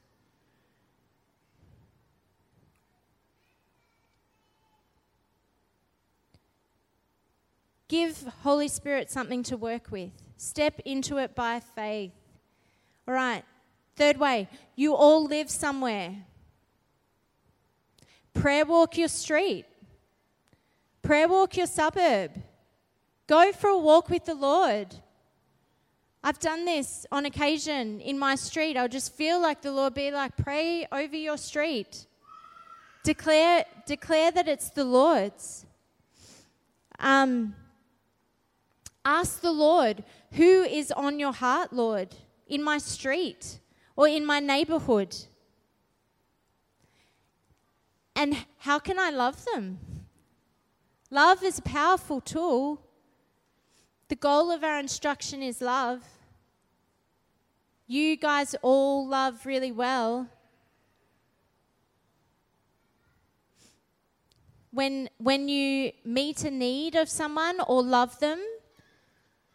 Give 7.88 8.16
Holy 8.42 8.68
Spirit 8.68 9.10
something 9.10 9.42
to 9.44 9.56
work 9.56 9.90
with. 9.90 10.10
Step 10.36 10.80
into 10.84 11.18
it 11.18 11.34
by 11.34 11.60
faith. 11.60 12.12
All 13.06 13.14
right. 13.14 13.44
Third 13.96 14.18
way, 14.18 14.48
you 14.74 14.94
all 14.94 15.24
live 15.24 15.48
somewhere. 15.48 16.14
Prayer 18.34 18.66
walk 18.66 18.98
your 18.98 19.08
street. 19.08 19.64
Prayer 21.00 21.28
walk 21.28 21.56
your 21.56 21.66
suburb. 21.66 22.32
Go 23.26 23.52
for 23.52 23.70
a 23.70 23.78
walk 23.78 24.10
with 24.10 24.26
the 24.26 24.34
Lord. 24.34 24.94
I've 26.22 26.38
done 26.38 26.64
this 26.64 27.06
on 27.10 27.24
occasion 27.24 28.00
in 28.00 28.18
my 28.18 28.34
street. 28.34 28.76
I'll 28.76 28.88
just 28.88 29.14
feel 29.14 29.40
like 29.40 29.62
the 29.62 29.72
Lord 29.72 29.94
be 29.94 30.10
like, 30.10 30.36
pray 30.36 30.86
over 30.92 31.16
your 31.16 31.38
street. 31.38 32.06
Declare, 33.04 33.64
declare 33.86 34.32
that 34.32 34.48
it's 34.48 34.70
the 34.70 34.84
Lord's. 34.84 35.64
Um, 36.98 37.54
Ask 39.06 39.40
the 39.40 39.52
Lord, 39.52 40.02
who 40.32 40.64
is 40.64 40.90
on 40.90 41.20
your 41.20 41.32
heart, 41.32 41.72
Lord, 41.72 42.16
in 42.48 42.60
my 42.60 42.78
street 42.78 43.60
or 43.94 44.08
in 44.08 44.26
my 44.26 44.40
neighborhood? 44.40 45.14
And 48.16 48.36
how 48.58 48.80
can 48.80 48.98
I 48.98 49.10
love 49.10 49.44
them? 49.44 49.78
Love 51.08 51.44
is 51.44 51.60
a 51.60 51.62
powerful 51.62 52.20
tool. 52.20 52.82
The 54.08 54.16
goal 54.16 54.50
of 54.50 54.64
our 54.64 54.80
instruction 54.80 55.40
is 55.40 55.60
love. 55.60 56.02
You 57.86 58.16
guys 58.16 58.56
all 58.60 59.06
love 59.06 59.46
really 59.46 59.70
well. 59.70 60.26
When, 64.72 65.08
when 65.18 65.48
you 65.48 65.92
meet 66.04 66.42
a 66.42 66.50
need 66.50 66.96
of 66.96 67.08
someone 67.08 67.60
or 67.68 67.84
love 67.84 68.18
them, 68.18 68.40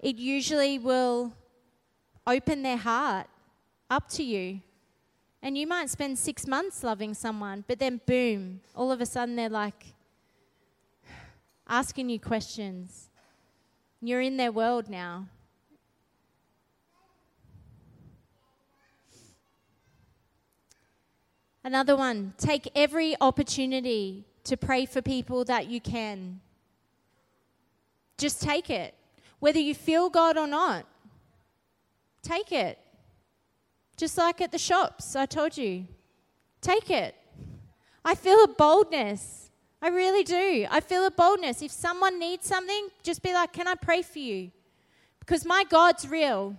it 0.02 0.18
usually 0.18 0.80
will 0.80 1.34
open 2.26 2.64
their 2.64 2.78
heart 2.78 3.28
up 3.90 4.10
to 4.10 4.24
you. 4.24 4.62
And 5.44 5.58
you 5.58 5.68
might 5.68 5.90
spend 5.90 6.18
six 6.20 6.46
months 6.48 6.84
loving 6.84 7.14
someone, 7.14 7.64
but 7.68 7.80
then 7.80 8.02
boom, 8.06 8.62
all 8.76 8.92
of 8.92 9.00
a 9.00 9.06
sudden 9.06 9.36
they're 9.36 9.50
like 9.50 9.94
asking 11.68 12.10
you 12.10 12.20
questions. 12.20 13.10
You're 14.02 14.22
in 14.22 14.38
their 14.38 14.52
world 14.52 14.90
now. 14.90 15.28
Another 21.64 21.96
one 21.96 22.34
take 22.38 22.68
every 22.76 23.16
opportunity 23.22 24.26
to 24.46 24.58
pray 24.58 24.86
for 24.86 25.02
people 25.02 25.46
that 25.46 25.68
you 25.68 25.80
can. 25.80 26.42
Just 28.18 28.42
take 28.42 28.72
it 28.72 28.96
whether 29.42 29.60
you 29.60 29.76
feel 29.76 30.10
God 30.10 30.38
or 30.38 30.48
not. 30.48 30.86
Take 32.22 32.52
it. 32.52 32.78
Just 33.98 34.18
like 34.18 34.40
at 34.40 34.52
the 34.52 34.58
shops, 34.58 35.16
I 35.16 35.26
told 35.26 35.58
you. 35.58 35.88
Take 36.62 36.90
it. 36.90 37.16
I 38.06 38.16
feel 38.16 38.44
a 38.44 38.48
boldness. 38.48 39.50
I 39.82 39.90
really 39.90 40.24
do. 40.24 40.68
I 40.70 40.80
feel 40.80 41.06
a 41.08 41.12
boldness. 41.12 41.64
If 41.64 41.72
someone 41.72 42.20
needs 42.20 42.46
something, 42.46 42.90
just 43.02 43.24
be 43.24 43.34
like, 43.34 43.52
Can 43.52 43.68
I 43.68 43.74
pray 43.76 44.04
for 44.04 44.20
you? 44.20 44.52
Because 45.20 45.44
my 45.44 45.64
God's 45.68 46.08
real. 46.08 46.56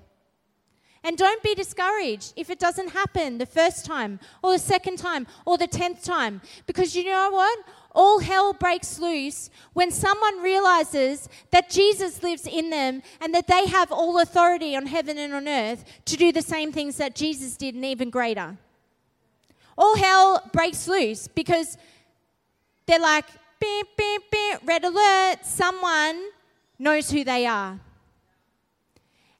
And 1.05 1.19
don't 1.19 1.43
be 1.43 1.55
discouraged 1.55 2.33
if 2.37 2.49
it 2.49 2.59
doesn't 2.59 2.91
happen 2.91 3.39
the 3.39 3.47
first 3.47 3.85
time, 3.85 4.21
or 4.43 4.53
the 4.53 4.59
second 4.59 4.99
time, 4.99 5.27
or 5.45 5.59
the 5.59 5.67
tenth 5.67 6.05
time. 6.05 6.41
Because 6.67 6.95
you 6.95 7.05
know 7.05 7.31
what? 7.31 7.59
all 7.95 8.21
hell 8.21 8.53
breaks 8.53 8.99
loose 8.99 9.51
when 9.73 9.91
someone 9.91 10.43
realizes 10.43 11.29
that 11.51 11.71
Jesus 11.71 12.23
lives 12.23 12.47
in 12.47 12.71
them 12.71 13.03
and 13.21 13.35
that 13.35 13.47
they 13.47 13.67
have 13.67 13.93
all 13.93 14.21
authority 14.21 14.77
on 14.77 14.87
heaven 14.87 15.19
and 15.19 15.33
on 15.35 15.47
earth 15.47 15.85
to 16.07 16.17
do 16.17 16.33
the 16.33 16.43
same 16.43 16.73
things 16.73 16.97
that 16.97 17.15
Jesus 17.15 17.57
did 17.57 17.75
and 17.75 17.85
even 17.85 18.11
greater. 18.11 18.57
All 19.77 19.97
hell 19.97 20.51
breaks 20.53 20.89
loose 20.89 21.29
because 21.29 21.77
they're 22.87 22.99
like, 22.99 23.27
beep, 23.61 23.87
beep, 23.97 24.23
beep, 24.31 24.59
red 24.65 24.85
alert, 24.85 25.45
someone 25.45 26.31
knows 26.79 27.11
who 27.11 27.25
they 27.25 27.47
are. 27.47 27.79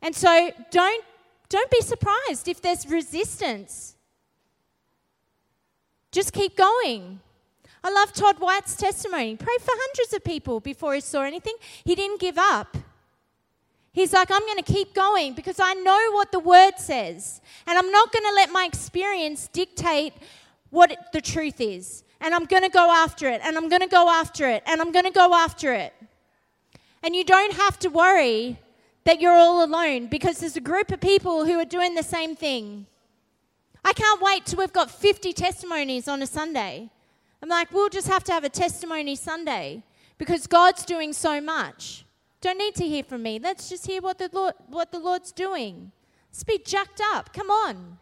And 0.01 0.15
so 0.15 0.51
don't, 0.71 1.05
don't 1.53 1.71
be 1.71 1.83
surprised 1.83 2.49
if 2.49 2.63
there's 2.63 2.89
resistance. 2.89 3.95
Just 6.11 6.33
keep 6.33 6.57
going. 6.57 7.21
I 7.85 7.91
love 7.91 8.13
Todd 8.15 8.37
White's 8.39 8.75
testimony. 8.75 9.37
Prayed 9.37 9.61
for 9.61 9.73
hundreds 9.75 10.15
of 10.15 10.25
people 10.25 10.61
before 10.61 10.95
he 10.95 11.01
saw 11.01 11.23
anything. 11.23 11.55
He 11.85 11.95
didn't 11.95 12.21
give 12.21 12.39
up. 12.39 12.77
He's 13.93 14.15
like, 14.15 14.31
I'm 14.31 14.41
going 14.41 14.63
to 14.63 14.73
keep 14.73 14.95
going 14.95 15.35
because 15.35 15.61
I 15.61 15.75
know 15.75 16.13
what 16.13 16.33
the 16.33 16.39
word 16.39 16.79
says. 16.79 17.43
And 17.67 17.79
I'm 17.79 17.91
not 17.91 18.11
going 18.13 18.25
to 18.25 18.35
let 18.35 18.51
my 18.51 18.65
experience 18.65 19.49
dictate 19.49 20.15
what 20.71 20.97
the 21.13 21.21
truth 21.21 21.61
is. 21.61 22.03
And 22.23 22.35
I'm 22.35 22.47
going 22.47 22.63
to 22.63 22.71
go 22.71 22.91
after 22.91 23.29
it. 23.29 23.43
And 23.45 23.59
I'm 23.59 23.69
going 23.69 23.83
to 23.83 23.89
go 23.89 24.09
after 24.09 24.49
it. 24.49 24.63
And 24.65 24.81
I'm 24.81 24.91
going 24.91 25.05
to 25.05 25.11
go 25.11 25.35
after 25.35 25.75
it. 25.75 25.93
And 27.03 27.15
you 27.15 27.25
don't 27.25 27.53
have 27.53 27.79
to 27.81 27.89
worry 27.91 28.59
that 29.05 29.21
you're 29.21 29.33
all 29.33 29.65
alone 29.65 30.07
because 30.07 30.39
there's 30.39 30.57
a 30.57 30.61
group 30.61 30.93
of 30.93 31.01
people 31.01 31.45
who 31.45 31.59
are 31.59 31.65
doing 31.65 31.95
the 31.95 32.03
same 32.03 32.37
thing. 32.37 32.87
I 33.85 33.93
can't 33.93 34.23
wait 34.23 34.47
till 34.47 34.59
we've 34.59 34.73
got 34.73 34.91
50 34.91 35.33
testimonies 35.33 36.07
on 36.07 36.23
a 36.23 36.27
Sunday. 36.27 36.89
I'm 37.43 37.49
like, 37.49 37.73
we'll 37.73 37.89
just 37.89 38.07
have 38.07 38.23
to 38.25 38.33
have 38.33 38.45
a 38.45 38.49
testimony 38.49 39.17
Sunday 39.17 39.83
because 40.19 40.47
God's 40.47 40.85
doing 40.85 41.13
so 41.13 41.41
much. 41.41 42.05
Don't 42.41 42.59
need 42.59 42.77
to 42.77 42.87
hear 42.87 43.03
from 43.03 43.23
me. 43.23 43.41
Let's 43.41 43.69
just 43.69 43.87
hear 43.87 44.01
what 44.01 44.19
the 44.19 44.31
Lord, 44.33 44.55
what 44.69 44.93
the 44.93 45.01
Lord's 45.01 45.33
doing. 45.33 45.91
Let's 46.31 46.45
be 46.45 46.59
jacked 46.59 47.01
up. 47.13 47.33
Come 47.33 47.51
on. 47.51 47.99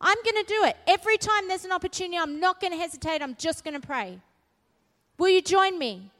I'm 0.00 0.18
going 0.24 0.44
to 0.44 0.48
do 0.48 0.64
it. 0.64 0.76
Every 0.86 1.16
time 1.16 1.46
there's 1.46 1.64
an 1.64 1.72
opportunity, 1.72 2.18
I'm 2.18 2.40
not 2.40 2.60
going 2.60 2.72
to 2.72 2.78
hesitate. 2.78 3.22
I'm 3.22 3.36
just 3.36 3.64
going 3.64 3.80
to 3.80 3.86
pray. 3.86 4.18
Will 5.16 5.28
you 5.28 5.42
join 5.42 5.78
me? 5.78 6.10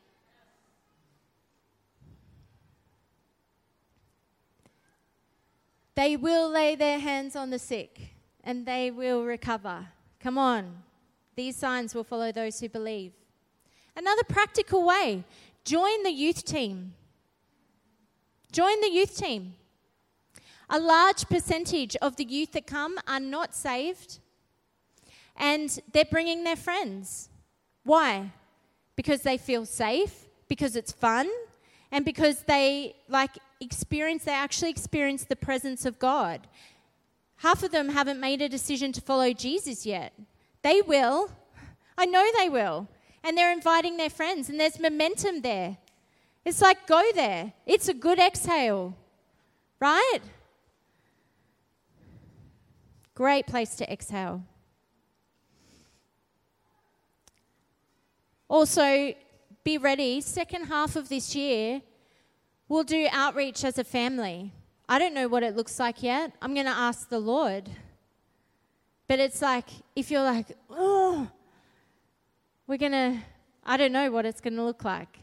They 5.95 6.17
will 6.17 6.49
lay 6.49 6.75
their 6.75 6.99
hands 6.99 7.37
on 7.37 7.51
the 7.51 7.59
sick 7.59 8.15
and 8.43 8.67
they 8.67 8.91
will 8.91 9.25
recover. 9.25 9.89
Come 10.21 10.39
on. 10.39 10.83
These 11.37 11.57
signs 11.57 11.95
will 11.95 12.05
follow 12.05 12.33
those 12.33 12.61
who 12.61 12.69
believe. 12.69 13.13
Another 13.97 14.25
practical 14.25 14.85
way 14.85 15.25
join 15.65 16.03
the 16.03 16.11
youth 16.11 16.45
team. 16.45 16.95
Join 18.51 18.81
the 18.81 18.91
youth 18.91 19.17
team. 19.17 19.55
A 20.69 20.79
large 20.79 21.29
percentage 21.29 21.97
of 21.97 22.17
the 22.17 22.25
youth 22.25 22.53
that 22.53 22.67
come 22.67 22.99
are 23.07 23.21
not 23.21 23.55
saved 23.55 24.19
and 25.37 25.81
they're 25.93 26.05
bringing 26.05 26.45
their 26.45 26.57
friends. 26.57 27.29
Why? 27.85 28.33
Because 28.97 29.23
they 29.23 29.39
feel 29.39 29.65
safe, 29.67 30.29
because 30.49 30.77
it's 30.77 30.93
fun, 30.93 31.29
and 31.91 32.05
because 32.05 32.43
they 32.43 32.95
like 33.09 33.39
experience 33.63 34.25
they 34.25 34.33
actually 34.33 34.71
experience 34.71 35.25
the 35.25 35.37
presence 35.37 35.87
of 35.87 35.99
God. 35.99 36.47
Half 37.37 37.63
of 37.63 37.71
them 37.71 37.89
haven't 37.89 38.21
made 38.21 38.43
a 38.43 38.49
decision 38.49 38.93
to 38.93 39.01
follow 39.01 39.33
Jesus 39.33 39.87
yet. 39.87 40.13
They 40.63 40.81
will. 40.83 41.31
I 41.97 42.07
know 42.07 42.29
they 42.39 42.49
will. 42.49 42.89
And 43.25 43.37
they're 43.37 43.53
inviting 43.53 43.97
their 43.97 44.11
friends 44.11 44.49
and 44.49 44.59
there's 44.59 44.79
momentum 44.79 45.41
there. 45.41 45.79
It's 46.45 46.61
like 46.61 46.87
go 46.87 47.03
there. 47.15 47.53
It's 47.67 47.89
a 47.89 47.95
good 47.95 48.19
exhale. 48.19 48.97
Right? 49.81 50.21
Great 53.15 53.47
place 53.47 53.77
to 53.77 53.93
exhale. 53.93 54.43
Also, 58.49 59.15
be 59.65 59.79
ready. 59.79 60.21
Second 60.21 60.67
half 60.67 60.97
of 60.97 61.09
this 61.09 61.35
year, 61.35 61.83
we'll 62.73 62.85
do 62.85 63.07
outreach 63.13 63.65
as 63.65 63.77
a 63.77 63.85
family. 63.85 64.51
I 64.89 64.99
don't 64.99 65.13
know 65.13 65.29
what 65.29 65.43
it 65.43 65.55
looks 65.55 65.79
like 65.79 66.03
yet. 66.03 66.33
I'm 66.41 66.55
going 66.55 66.65
to 66.65 66.73
ask 66.73 67.07
the 67.07 67.19
Lord. 67.19 67.69
But 69.07 69.19
it's 69.19 69.43
like, 69.43 69.69
if 69.95 70.11
you're 70.11 70.23
like, 70.23 70.47
oh, 70.71 71.31
we're 72.67 72.79
going 72.79 72.93
to, 72.93 73.19
I 73.63 73.77
don't 73.77 73.93
know 73.93 74.11
what 74.11 74.25
it's 74.25 74.41
going 74.41 74.57
to 74.57 74.65
look 74.65 74.85
like. 74.85 75.19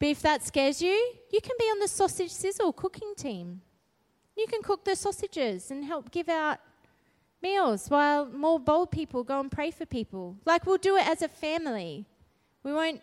But 0.00 0.08
if 0.08 0.20
that 0.22 0.44
scares 0.44 0.82
you, 0.82 0.96
you 1.30 1.40
can 1.40 1.54
be 1.56 1.66
on 1.66 1.78
the 1.78 1.86
sausage 1.86 2.32
sizzle 2.32 2.72
cooking 2.72 3.14
team. 3.16 3.60
You 4.36 4.48
can 4.48 4.60
cook 4.60 4.84
the 4.84 4.96
sausages 4.96 5.70
and 5.70 5.84
help 5.84 6.10
give 6.10 6.28
out 6.28 6.58
meals 7.40 7.88
while 7.88 8.26
more 8.26 8.58
bold 8.58 8.90
people 8.90 9.22
go 9.22 9.38
and 9.38 9.52
pray 9.52 9.70
for 9.70 9.86
people. 9.86 10.36
Like 10.44 10.66
we'll 10.66 10.78
do 10.78 10.96
it 10.96 11.06
as 11.06 11.22
a 11.22 11.28
family. 11.28 12.06
We 12.64 12.72
won't. 12.72 13.02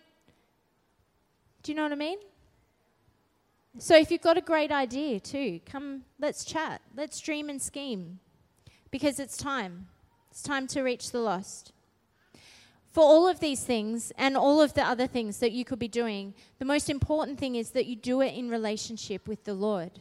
Do 1.63 1.71
you 1.71 1.77
know 1.77 1.83
what 1.83 1.93
I 1.93 1.95
mean? 1.95 2.17
So 3.77 3.97
if 3.97 4.09
you've 4.09 4.21
got 4.21 4.37
a 4.37 4.41
great 4.41 4.71
idea 4.71 5.19
too, 5.19 5.59
come, 5.65 6.03
let's 6.19 6.45
chat. 6.45 6.81
Let's 6.95 7.19
dream 7.19 7.49
and 7.49 7.61
scheme. 7.61 8.19
Because 8.91 9.19
it's 9.19 9.37
time. 9.37 9.87
It's 10.31 10.41
time 10.41 10.67
to 10.67 10.81
reach 10.81 11.11
the 11.11 11.19
lost. 11.19 11.71
For 12.91 13.03
all 13.03 13.27
of 13.27 13.41
these 13.41 13.63
things 13.63 14.13
and 14.17 14.37
all 14.37 14.61
of 14.61 14.73
the 14.73 14.83
other 14.83 15.07
things 15.07 15.39
that 15.39 15.51
you 15.51 15.65
could 15.65 15.79
be 15.79 15.89
doing, 15.89 16.33
the 16.59 16.65
most 16.65 16.89
important 16.89 17.37
thing 17.37 17.55
is 17.55 17.71
that 17.71 17.85
you 17.85 17.95
do 17.95 18.21
it 18.21 18.33
in 18.33 18.49
relationship 18.49 19.27
with 19.27 19.43
the 19.43 19.53
Lord 19.53 19.99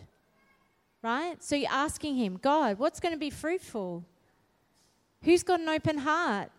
right? 1.04 1.40
So 1.44 1.54
you're 1.54 1.70
asking 1.70 2.16
Him, 2.16 2.38
God, 2.40 2.78
what's 2.78 2.98
going 2.98 3.12
to 3.12 3.18
be 3.18 3.30
fruitful? 3.30 4.04
Who's 5.22 5.42
got 5.42 5.60
an 5.60 5.68
open 5.68 5.98
heart? 5.98 6.50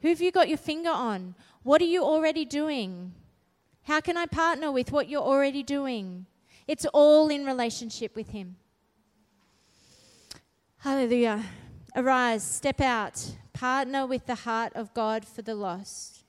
Who 0.00 0.08
have 0.08 0.22
you 0.22 0.30
got 0.30 0.48
your 0.48 0.58
finger 0.58 0.90
on? 0.90 1.34
What 1.64 1.82
are 1.82 1.86
you 1.86 2.04
already 2.04 2.44
doing? 2.44 3.12
How 3.84 4.00
can 4.00 4.16
I 4.16 4.26
partner 4.26 4.72
with 4.72 4.92
what 4.92 5.08
you're 5.08 5.22
already 5.22 5.62
doing? 5.62 6.26
It's 6.66 6.86
all 6.86 7.28
in 7.28 7.44
relationship 7.44 8.16
with 8.16 8.30
Him. 8.30 8.56
Hallelujah. 10.78 11.44
Arise, 11.94 12.42
step 12.42 12.80
out, 12.80 13.36
partner 13.52 14.06
with 14.06 14.26
the 14.26 14.34
heart 14.34 14.72
of 14.74 14.92
God 14.94 15.24
for 15.24 15.42
the 15.42 15.54
lost. 15.54 16.24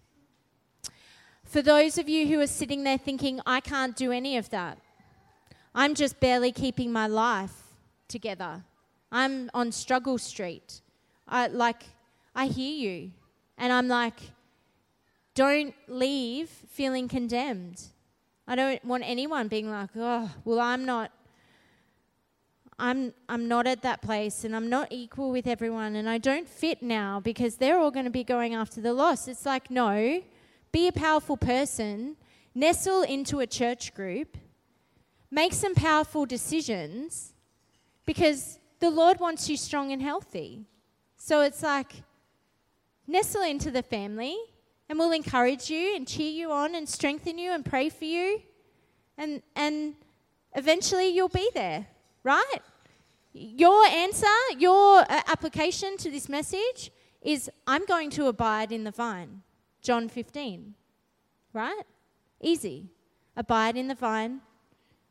For 1.44 1.62
those 1.62 1.98
of 1.98 2.10
you 2.10 2.28
who 2.28 2.40
are 2.42 2.48
sitting 2.48 2.84
there 2.84 2.98
thinking, 2.98 3.40
I 3.46 3.62
can't 3.62 3.96
do 3.96 4.12
any 4.12 4.38
of 4.38 4.50
that, 4.50 4.78
I'm 5.74 5.96
just 5.96 6.20
barely 6.20 6.52
keeping 6.52 6.92
my 6.92 7.08
life 7.08 7.74
together. 8.08 8.64
I'm 9.12 9.50
on 9.54 9.72
struggle 9.72 10.18
street. 10.18 10.82
I 11.28 11.48
like 11.48 11.84
I 12.36 12.48
hear 12.48 12.74
you 12.74 13.12
and 13.58 13.72
I'm 13.72 13.88
like 13.88 14.20
don't 15.36 15.76
leave 15.88 16.50
feeling 16.50 17.08
condemned. 17.08 17.84
I 18.48 18.56
don't 18.56 18.84
want 18.84 19.04
anyone 19.06 19.48
being 19.48 19.70
like, 19.70 19.92
"Oh, 19.96 20.32
well 20.44 20.60
I'm 20.60 20.86
not 20.86 21.12
I'm 22.78 23.14
I'm 23.30 23.48
not 23.48 23.68
at 23.68 23.84
that 23.84 24.02
place 24.02 24.44
and 24.44 24.56
I'm 24.56 24.70
not 24.70 24.88
equal 24.92 25.32
with 25.32 25.48
everyone 25.48 25.96
and 25.96 26.10
I 26.10 26.18
don't 26.18 26.48
fit 26.48 26.82
now 26.82 27.20
because 27.20 27.56
they're 27.58 27.80
all 27.80 27.92
going 27.92 28.06
to 28.06 28.12
be 28.12 28.24
going 28.24 28.56
after 28.56 28.82
the 28.82 28.94
lost." 28.94 29.28
It's 29.28 29.46
like, 29.46 29.70
"No, 29.70 30.24
be 30.72 30.88
a 30.88 30.92
powerful 30.92 31.38
person, 31.38 32.18
nestle 32.54 33.04
into 33.04 33.40
a 33.40 33.48
church 33.48 33.94
group 33.94 34.38
make 35.36 35.54
some 35.54 35.76
powerful 35.76 36.26
decisions 36.26 37.34
because 38.06 38.58
the 38.80 38.90
Lord 38.90 39.20
wants 39.20 39.50
you 39.50 39.58
strong 39.58 39.92
and 39.92 40.02
healthy. 40.02 40.66
So 41.18 41.42
it's 41.42 41.62
like, 41.62 42.04
nestle 43.06 43.44
into 43.44 43.70
the 43.70 43.84
family 43.84 44.38
and 44.90 45.00
we'll 45.00 45.12
encourage 45.12 45.70
you 45.70 45.96
and 45.96 46.08
cheer 46.08 46.32
you 46.32 46.52
on 46.52 46.76
and 46.76 46.88
strengthen 46.88 47.38
you 47.38 47.52
and 47.52 47.66
pray 47.66 47.90
for 47.90 48.06
you. 48.06 48.42
And, 49.18 49.42
and 49.56 49.96
eventually 50.56 51.08
you'll 51.10 51.30
be 51.30 51.50
there, 51.54 51.88
right? 52.24 52.60
Your 53.34 53.86
answer, 53.86 54.28
your 54.58 55.00
uh, 55.00 55.22
application 55.28 55.98
to 55.98 56.12
this 56.12 56.30
message 56.30 56.92
is 57.22 57.50
I'm 57.66 57.86
going 57.86 58.10
to 58.12 58.28
abide 58.28 58.72
in 58.72 58.84
the 58.84 58.92
vine. 58.92 59.42
John 59.82 60.08
15, 60.08 60.74
right? 61.54 61.84
Easy. 62.42 62.90
Abide 63.36 63.76
in 63.76 63.88
the 63.88 63.96
vine, 63.96 64.42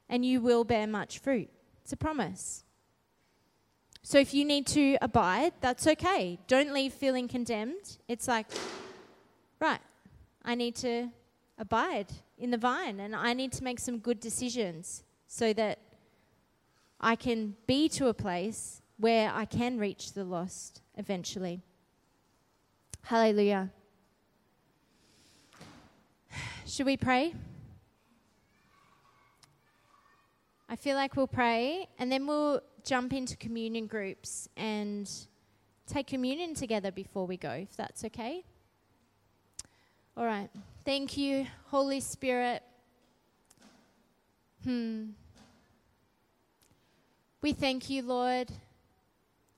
and 0.09 0.25
you 0.25 0.41
will 0.41 0.64
bear 0.64 0.87
much 0.87 1.18
fruit. 1.18 1.51
It's 1.83 1.93
a 1.93 1.97
promise. 1.97 2.64
So 4.03 4.18
if 4.18 4.33
you 4.33 4.45
need 4.45 4.66
to 4.68 4.97
abide, 5.03 5.53
that's 5.61 5.87
okay. 5.87 6.39
Don't 6.47 6.72
leave 6.72 6.93
feeling 6.93 7.29
condemned. 7.29 7.99
It's 8.09 8.29
like, 8.29 8.47
right, 9.61 9.81
I 10.45 10.55
need 10.55 10.77
to 10.77 11.09
abide 11.59 12.13
in 12.39 12.51
the 12.51 12.59
vine 12.59 13.01
and 13.01 13.15
I 13.15 13.33
need 13.33 13.53
to 13.53 13.65
make 13.65 13.79
some 13.79 13.99
good 13.99 14.21
decisions 14.21 15.05
so 15.27 15.53
that 15.53 15.79
I 17.01 17.17
can 17.17 17.57
be 17.67 17.89
to 17.91 18.09
a 18.09 18.15
place 18.15 18.83
where 18.99 19.31
I 19.33 19.45
can 19.45 19.79
reach 19.79 20.13
the 20.13 20.25
lost 20.25 20.81
eventually. 20.97 21.61
Hallelujah. 23.03 23.71
Should 26.67 26.87
we 26.87 26.97
pray? 26.97 27.35
I 30.69 30.77
feel 30.77 30.97
like 30.97 31.15
we'll 31.15 31.27
pray 31.27 31.89
and 31.99 32.11
then 32.11 32.27
we'll 32.27 32.61
jump 32.85 33.13
into 33.13 33.37
communion 33.37 33.87
groups 33.87 34.49
and 34.57 35.11
take 35.87 36.07
communion 36.07 36.55
together 36.55 36.91
before 36.91 37.27
we 37.27 37.37
go, 37.37 37.51
if 37.51 37.77
that's 37.77 38.05
okay. 38.05 38.45
All 40.17 40.25
right. 40.25 40.49
Thank 40.85 41.17
you, 41.17 41.47
Holy 41.67 41.99
Spirit. 41.99 42.62
Hmm. 44.62 45.07
We 47.43 47.53
thank 47.53 47.91
you, 47.91 48.03
Lord, 48.03 48.53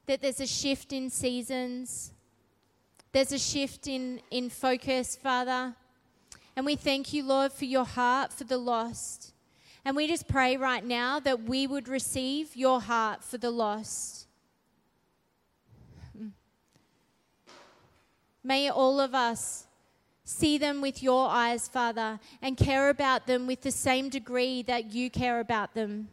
that 0.06 0.22
there's 0.22 0.40
a 0.40 0.46
shift 0.46 0.94
in 0.94 1.10
seasons. 1.10 2.12
There's 3.12 3.32
a 3.32 3.38
shift 3.38 3.86
in, 3.86 4.20
in 4.30 4.48
focus, 4.48 5.14
Father. 5.14 5.74
And 6.56 6.64
we 6.64 6.74
thank 6.74 7.12
you, 7.12 7.22
Lord, 7.22 7.52
for 7.52 7.66
your 7.66 7.84
heart 7.84 8.32
for 8.32 8.44
the 8.44 8.56
lost. 8.56 9.34
And 9.84 9.94
we 9.94 10.08
just 10.08 10.26
pray 10.26 10.56
right 10.56 10.84
now 10.84 11.20
that 11.20 11.42
we 11.42 11.66
would 11.66 11.86
receive 11.86 12.56
your 12.56 12.80
heart 12.80 13.22
for 13.22 13.36
the 13.36 13.50
lost. 13.50 14.26
May 18.42 18.70
all 18.70 19.00
of 19.00 19.14
us 19.14 19.66
see 20.26 20.58
them 20.58 20.80
with 20.80 21.04
your 21.04 21.28
eyes, 21.30 21.68
Father, 21.68 22.18
and 22.42 22.56
care 22.56 22.90
about 22.90 23.28
them 23.28 23.46
with 23.46 23.62
the 23.62 23.70
same 23.70 24.08
degree 24.08 24.60
that 24.62 24.92
you 24.92 25.08
care 25.08 25.38
about 25.38 25.72
them. 25.74 26.08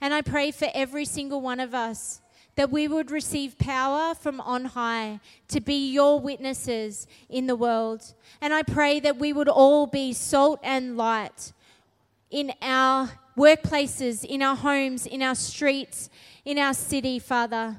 And 0.00 0.14
I 0.14 0.22
pray 0.22 0.52
for 0.52 0.68
every 0.72 1.04
single 1.04 1.40
one 1.40 1.58
of 1.58 1.74
us 1.74 2.20
that 2.54 2.70
we 2.70 2.86
would 2.86 3.10
receive 3.10 3.58
power 3.58 4.14
from 4.14 4.40
on 4.40 4.66
high 4.66 5.18
to 5.48 5.60
be 5.60 5.90
your 5.90 6.20
witnesses 6.20 7.08
in 7.28 7.48
the 7.48 7.56
world. 7.56 8.14
And 8.40 8.54
I 8.54 8.62
pray 8.62 9.00
that 9.00 9.16
we 9.16 9.32
would 9.32 9.48
all 9.48 9.88
be 9.88 10.12
salt 10.12 10.60
and 10.62 10.96
light 10.96 11.52
in 12.30 12.52
our 12.62 13.10
workplaces, 13.36 14.24
in 14.24 14.42
our 14.42 14.56
homes, 14.56 15.06
in 15.06 15.22
our 15.22 15.34
streets, 15.34 16.08
in 16.44 16.56
our 16.56 16.74
city, 16.74 17.18
Father, 17.18 17.76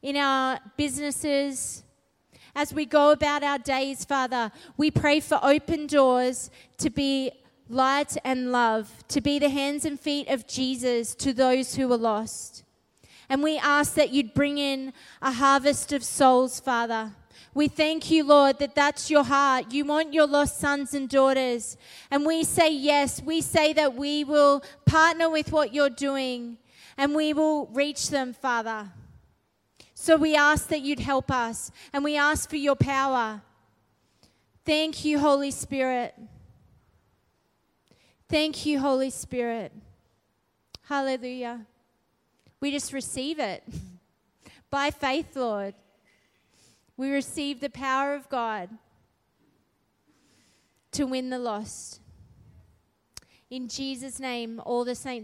in 0.00 0.16
our 0.16 0.60
businesses. 0.76 1.81
As 2.54 2.74
we 2.74 2.84
go 2.84 3.12
about 3.12 3.42
our 3.42 3.58
days, 3.58 4.04
Father, 4.04 4.52
we 4.76 4.90
pray 4.90 5.20
for 5.20 5.40
open 5.42 5.86
doors 5.86 6.50
to 6.78 6.90
be 6.90 7.32
light 7.68 8.16
and 8.24 8.52
love, 8.52 8.90
to 9.08 9.20
be 9.22 9.38
the 9.38 9.48
hands 9.48 9.84
and 9.86 9.98
feet 9.98 10.28
of 10.28 10.46
Jesus 10.46 11.14
to 11.14 11.32
those 11.32 11.74
who 11.76 11.90
are 11.92 11.96
lost. 11.96 12.64
And 13.28 13.42
we 13.42 13.56
ask 13.56 13.94
that 13.94 14.10
you'd 14.10 14.34
bring 14.34 14.58
in 14.58 14.92
a 15.22 15.32
harvest 15.32 15.92
of 15.94 16.04
souls, 16.04 16.60
Father. 16.60 17.12
We 17.54 17.68
thank 17.68 18.10
you, 18.10 18.24
Lord, 18.24 18.58
that 18.58 18.74
that's 18.74 19.10
your 19.10 19.24
heart. 19.24 19.72
You 19.72 19.86
want 19.86 20.12
your 20.12 20.26
lost 20.26 20.58
sons 20.60 20.92
and 20.92 21.08
daughters. 21.08 21.78
And 22.10 22.26
we 22.26 22.44
say 22.44 22.70
yes. 22.70 23.22
We 23.22 23.40
say 23.40 23.72
that 23.72 23.94
we 23.94 24.24
will 24.24 24.62
partner 24.84 25.30
with 25.30 25.52
what 25.52 25.72
you're 25.72 25.90
doing 25.90 26.58
and 26.98 27.14
we 27.14 27.32
will 27.32 27.66
reach 27.68 28.10
them, 28.10 28.34
Father. 28.34 28.90
So 30.02 30.16
we 30.16 30.34
ask 30.34 30.66
that 30.66 30.80
you'd 30.80 30.98
help 30.98 31.30
us 31.30 31.70
and 31.92 32.02
we 32.02 32.16
ask 32.16 32.50
for 32.50 32.56
your 32.56 32.74
power. 32.74 33.40
Thank 34.64 35.04
you, 35.04 35.20
Holy 35.20 35.52
Spirit. 35.52 36.12
Thank 38.28 38.66
you, 38.66 38.80
Holy 38.80 39.10
Spirit. 39.10 39.70
Hallelujah. 40.88 41.66
We 42.58 42.72
just 42.72 42.92
receive 42.92 43.38
it 43.38 43.62
by 44.70 44.90
faith, 44.90 45.36
Lord. 45.36 45.74
We 46.96 47.12
receive 47.12 47.60
the 47.60 47.70
power 47.70 48.16
of 48.16 48.28
God 48.28 48.70
to 50.90 51.04
win 51.04 51.30
the 51.30 51.38
lost. 51.38 52.00
In 53.50 53.68
Jesus' 53.68 54.18
name, 54.18 54.60
all 54.66 54.84
the 54.84 54.96
saints 54.96 55.20